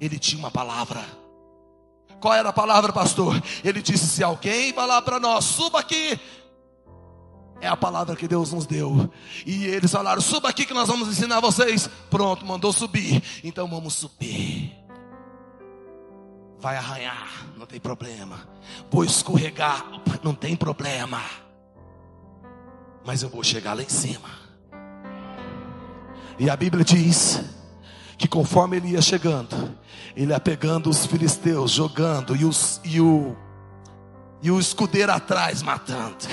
[0.00, 1.00] Ele tinha uma palavra.
[2.20, 3.40] Qual era a palavra, pastor?
[3.62, 6.18] Ele disse: se alguém falar para nós, suba aqui.
[7.60, 9.08] É a palavra que Deus nos deu.
[9.46, 11.88] E eles falaram: suba aqui que nós vamos ensinar vocês.
[12.10, 13.22] Pronto, mandou subir.
[13.44, 14.74] Então vamos subir.
[16.58, 18.48] Vai arranhar, não tem problema.
[18.90, 19.86] Vou escorregar,
[20.24, 21.22] não tem problema.
[23.04, 24.28] Mas eu vou chegar lá em cima.
[26.36, 27.55] E a Bíblia diz
[28.18, 29.76] que conforme ele ia chegando,
[30.16, 33.36] ele ia pegando os filisteus, jogando, e, os, e, o,
[34.42, 36.26] e o escudeiro atrás matando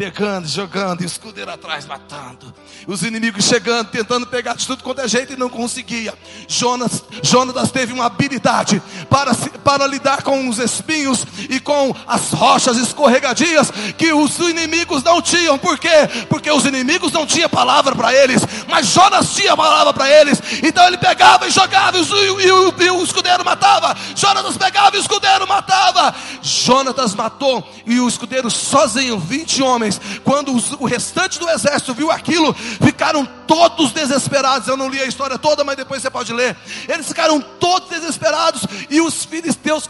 [0.00, 2.54] pegando, jogando, e o escudeiro atrás matando.
[2.86, 6.14] Os inimigos chegando, tentando pegar de tudo quanto é jeito e não conseguia.
[6.48, 12.78] Jonas, Jonas teve uma habilidade para, para lidar com os espinhos e com as rochas
[12.78, 15.58] escorregadias que os inimigos não tinham.
[15.58, 16.08] Por quê?
[16.30, 18.40] Porque os inimigos não tinham palavra para eles,
[18.70, 20.40] mas Jonas tinha palavra para eles.
[20.62, 23.94] Então ele pegava e jogava e, e, e, o escudeiro matava.
[24.16, 26.14] Jonas pegava e o escudeiro matava.
[26.40, 32.10] Jonatas matou e o escudeiro sozinho, 20 homens homens, quando o restante do exército viu
[32.10, 34.68] aquilo, ficaram todos desesperados.
[34.68, 36.56] Eu não li a história toda, mas depois você pode ler.
[36.88, 39.88] Eles ficaram todos desesperados e os filisteus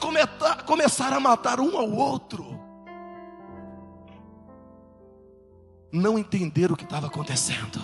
[0.67, 2.59] começaram a matar um ao outro.
[5.93, 7.81] Não entenderam o que estava acontecendo.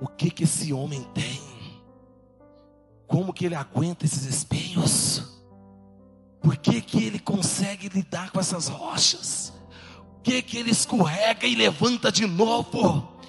[0.00, 1.42] O que que esse homem tem?
[3.06, 5.29] Como que ele aguenta esses espinhos?
[6.42, 9.52] Por que, que ele consegue lidar com essas rochas?
[10.14, 13.19] Por que, que ele escorrega e levanta de novo?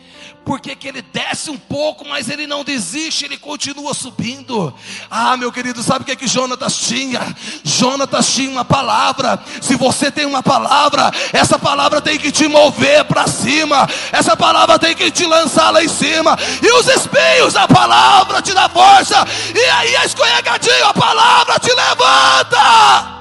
[0.43, 4.73] Por que, ele desce um pouco, mas ele não desiste, ele continua subindo?
[5.09, 7.21] Ah, meu querido, sabe o que, que Jonatas tinha?
[7.63, 9.39] Jonatas tinha uma palavra.
[9.61, 14.79] Se você tem uma palavra, essa palavra tem que te mover para cima, essa palavra
[14.79, 16.37] tem que te lançar lá em cima.
[16.61, 19.23] E os espinhos, a palavra te dá força,
[19.55, 23.20] e aí a escorregadinho, a palavra te levanta.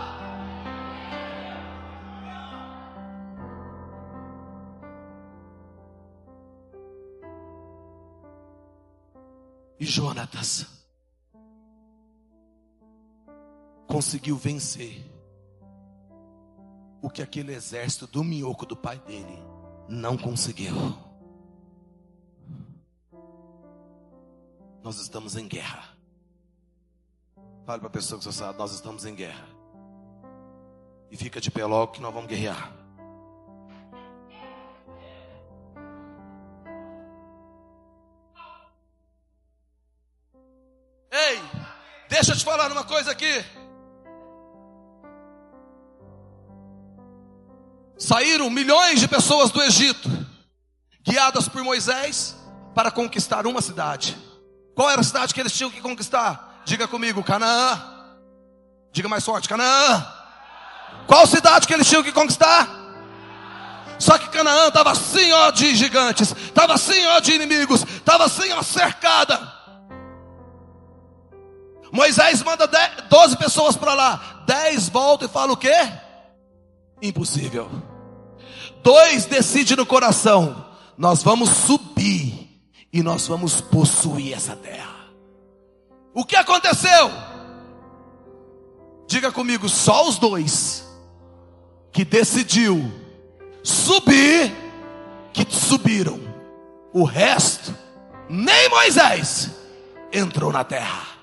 [9.81, 10.67] E Jonatas
[13.87, 15.11] conseguiu vencer
[17.01, 19.43] o que aquele exército do minhoco do pai dele
[19.89, 20.75] não conseguiu.
[24.83, 25.97] Nós estamos em guerra.
[27.65, 29.49] Fale para a pessoa que você sabe, nós estamos em guerra.
[31.11, 32.80] E fica de pé logo que nós vamos guerrear.
[42.31, 43.45] Deixa eu te falar uma coisa aqui.
[47.99, 50.09] Saíram milhões de pessoas do Egito,
[51.03, 52.37] guiadas por Moisés,
[52.73, 54.17] para conquistar uma cidade.
[54.77, 56.63] Qual era a cidade que eles tinham que conquistar?
[56.65, 57.83] Diga comigo, Canaã.
[58.93, 60.07] Diga mais forte, Canaã.
[61.09, 62.69] Qual cidade que eles tinham que conquistar?
[63.99, 68.53] Só que Canaã estava assim, ó, de gigantes, estava assim, ó, de inimigos, estava assim,
[68.53, 69.60] ó, cercada.
[71.93, 72.67] Moisés manda
[73.09, 74.43] 12 pessoas para lá.
[74.47, 75.75] 10 voltam e falam o quê?
[77.03, 77.71] Impossível.
[78.83, 80.67] Dois decidem no coração:
[80.97, 82.49] nós vamos subir
[82.93, 85.09] e nós vamos possuir essa terra.
[86.15, 87.11] O que aconteceu?
[89.07, 90.87] Diga comigo, só os dois
[91.93, 92.91] que decidiu
[93.63, 94.53] subir,
[95.33, 96.21] que subiram.
[96.93, 97.75] O resto,
[98.29, 99.51] nem Moisés
[100.13, 101.20] entrou na terra.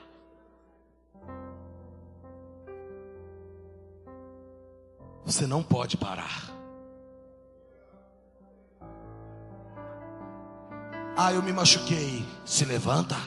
[5.28, 6.50] Você não pode parar.
[11.18, 12.26] Ah, eu me machuquei.
[12.46, 13.18] Se levanta,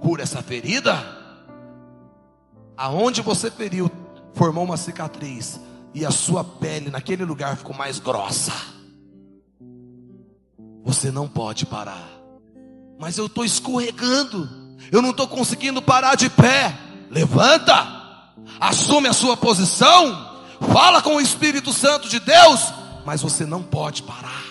[0.00, 0.92] cura essa ferida.
[2.76, 3.88] Aonde você feriu,
[4.34, 5.60] formou uma cicatriz
[5.94, 8.52] e a sua pele naquele lugar ficou mais grossa.
[10.82, 12.08] Você não pode parar.
[12.98, 14.48] Mas eu estou escorregando.
[14.90, 16.76] Eu não estou conseguindo parar de pé.
[17.08, 17.86] Levanta.
[18.58, 20.27] Assume a sua posição.
[20.60, 22.72] Fala com o Espírito Santo de Deus.
[23.04, 24.44] Mas você não pode parar.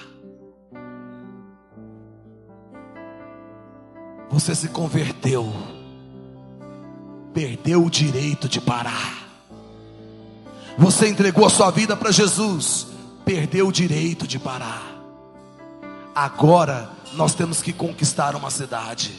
[4.30, 5.54] Você se converteu.
[7.34, 9.28] Perdeu o direito de parar.
[10.78, 12.88] Você entregou a sua vida para Jesus,
[13.26, 14.84] perdeu o direito de parar.
[16.14, 19.14] Agora nós temos que conquistar uma cidade.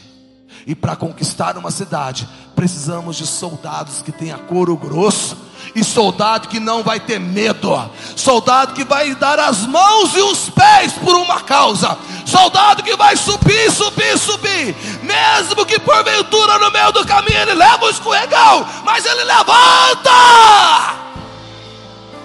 [0.65, 5.37] E para conquistar uma cidade, precisamos de soldados que tenham couro grosso
[5.75, 10.49] e soldado que não vai ter medo, soldado que vai dar as mãos e os
[10.49, 16.91] pés por uma causa, soldado que vai subir, subir, subir, mesmo que porventura no meio
[16.91, 20.09] do caminho ele leva o escorregão, mas ele levanta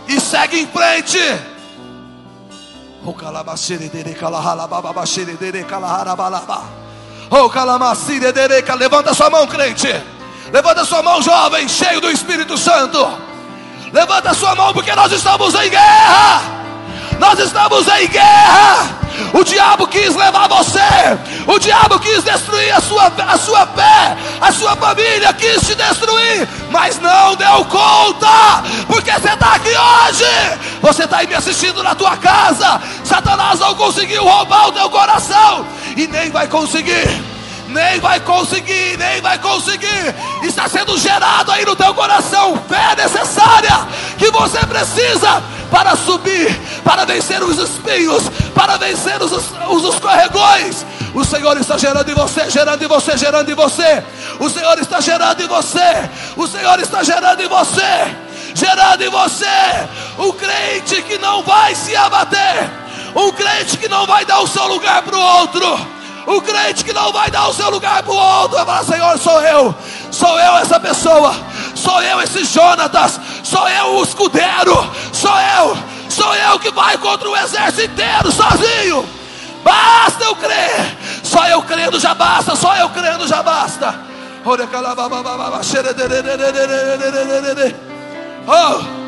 [0.08, 1.18] e segue em frente.
[8.78, 9.88] Levanta sua mão, crente.
[10.52, 13.33] Levanta sua mão, jovem, cheio do Espírito Santo.
[13.94, 16.42] Levanta sua mão, porque nós estamos em guerra.
[17.16, 18.88] Nós estamos em guerra.
[19.32, 20.80] O diabo quis levar você.
[21.46, 24.16] O diabo quis destruir a sua, a sua fé.
[24.40, 26.48] A sua família quis te destruir.
[26.72, 28.64] Mas não deu conta.
[28.88, 30.58] Porque você está aqui hoje.
[30.82, 32.82] Você está aí me assistindo na tua casa.
[33.04, 35.64] Satanás não conseguiu roubar o teu coração.
[35.96, 37.33] E nem vai conseguir
[37.74, 40.14] nem vai conseguir, nem vai conseguir.
[40.42, 47.04] Está sendo gerado aí no teu coração fé necessária que você precisa para subir, para
[47.04, 48.22] vencer os espinhos,
[48.54, 50.86] para vencer os, os escorregões.
[51.12, 54.02] O Senhor está gerando em você, gerando em você, gerando em você.
[54.38, 56.10] O Senhor está gerando em você.
[56.36, 58.16] O Senhor está gerando em você.
[58.54, 62.70] Gerando em você o crente que não vai se abater,
[63.16, 65.93] um crente que não vai dar o seu lugar para o outro
[66.26, 69.18] o crente que não vai dar o seu lugar para o outro, vai falar: Senhor,
[69.18, 69.74] sou eu,
[70.10, 71.34] sou eu essa pessoa,
[71.74, 75.76] sou eu esse Jonatas, sou eu o escudeiro, sou eu,
[76.08, 79.08] sou eu que vai contra o exército inteiro sozinho.
[79.62, 83.94] Basta eu crer, só eu crendo já basta, só eu crendo já basta.
[88.46, 89.03] Oh.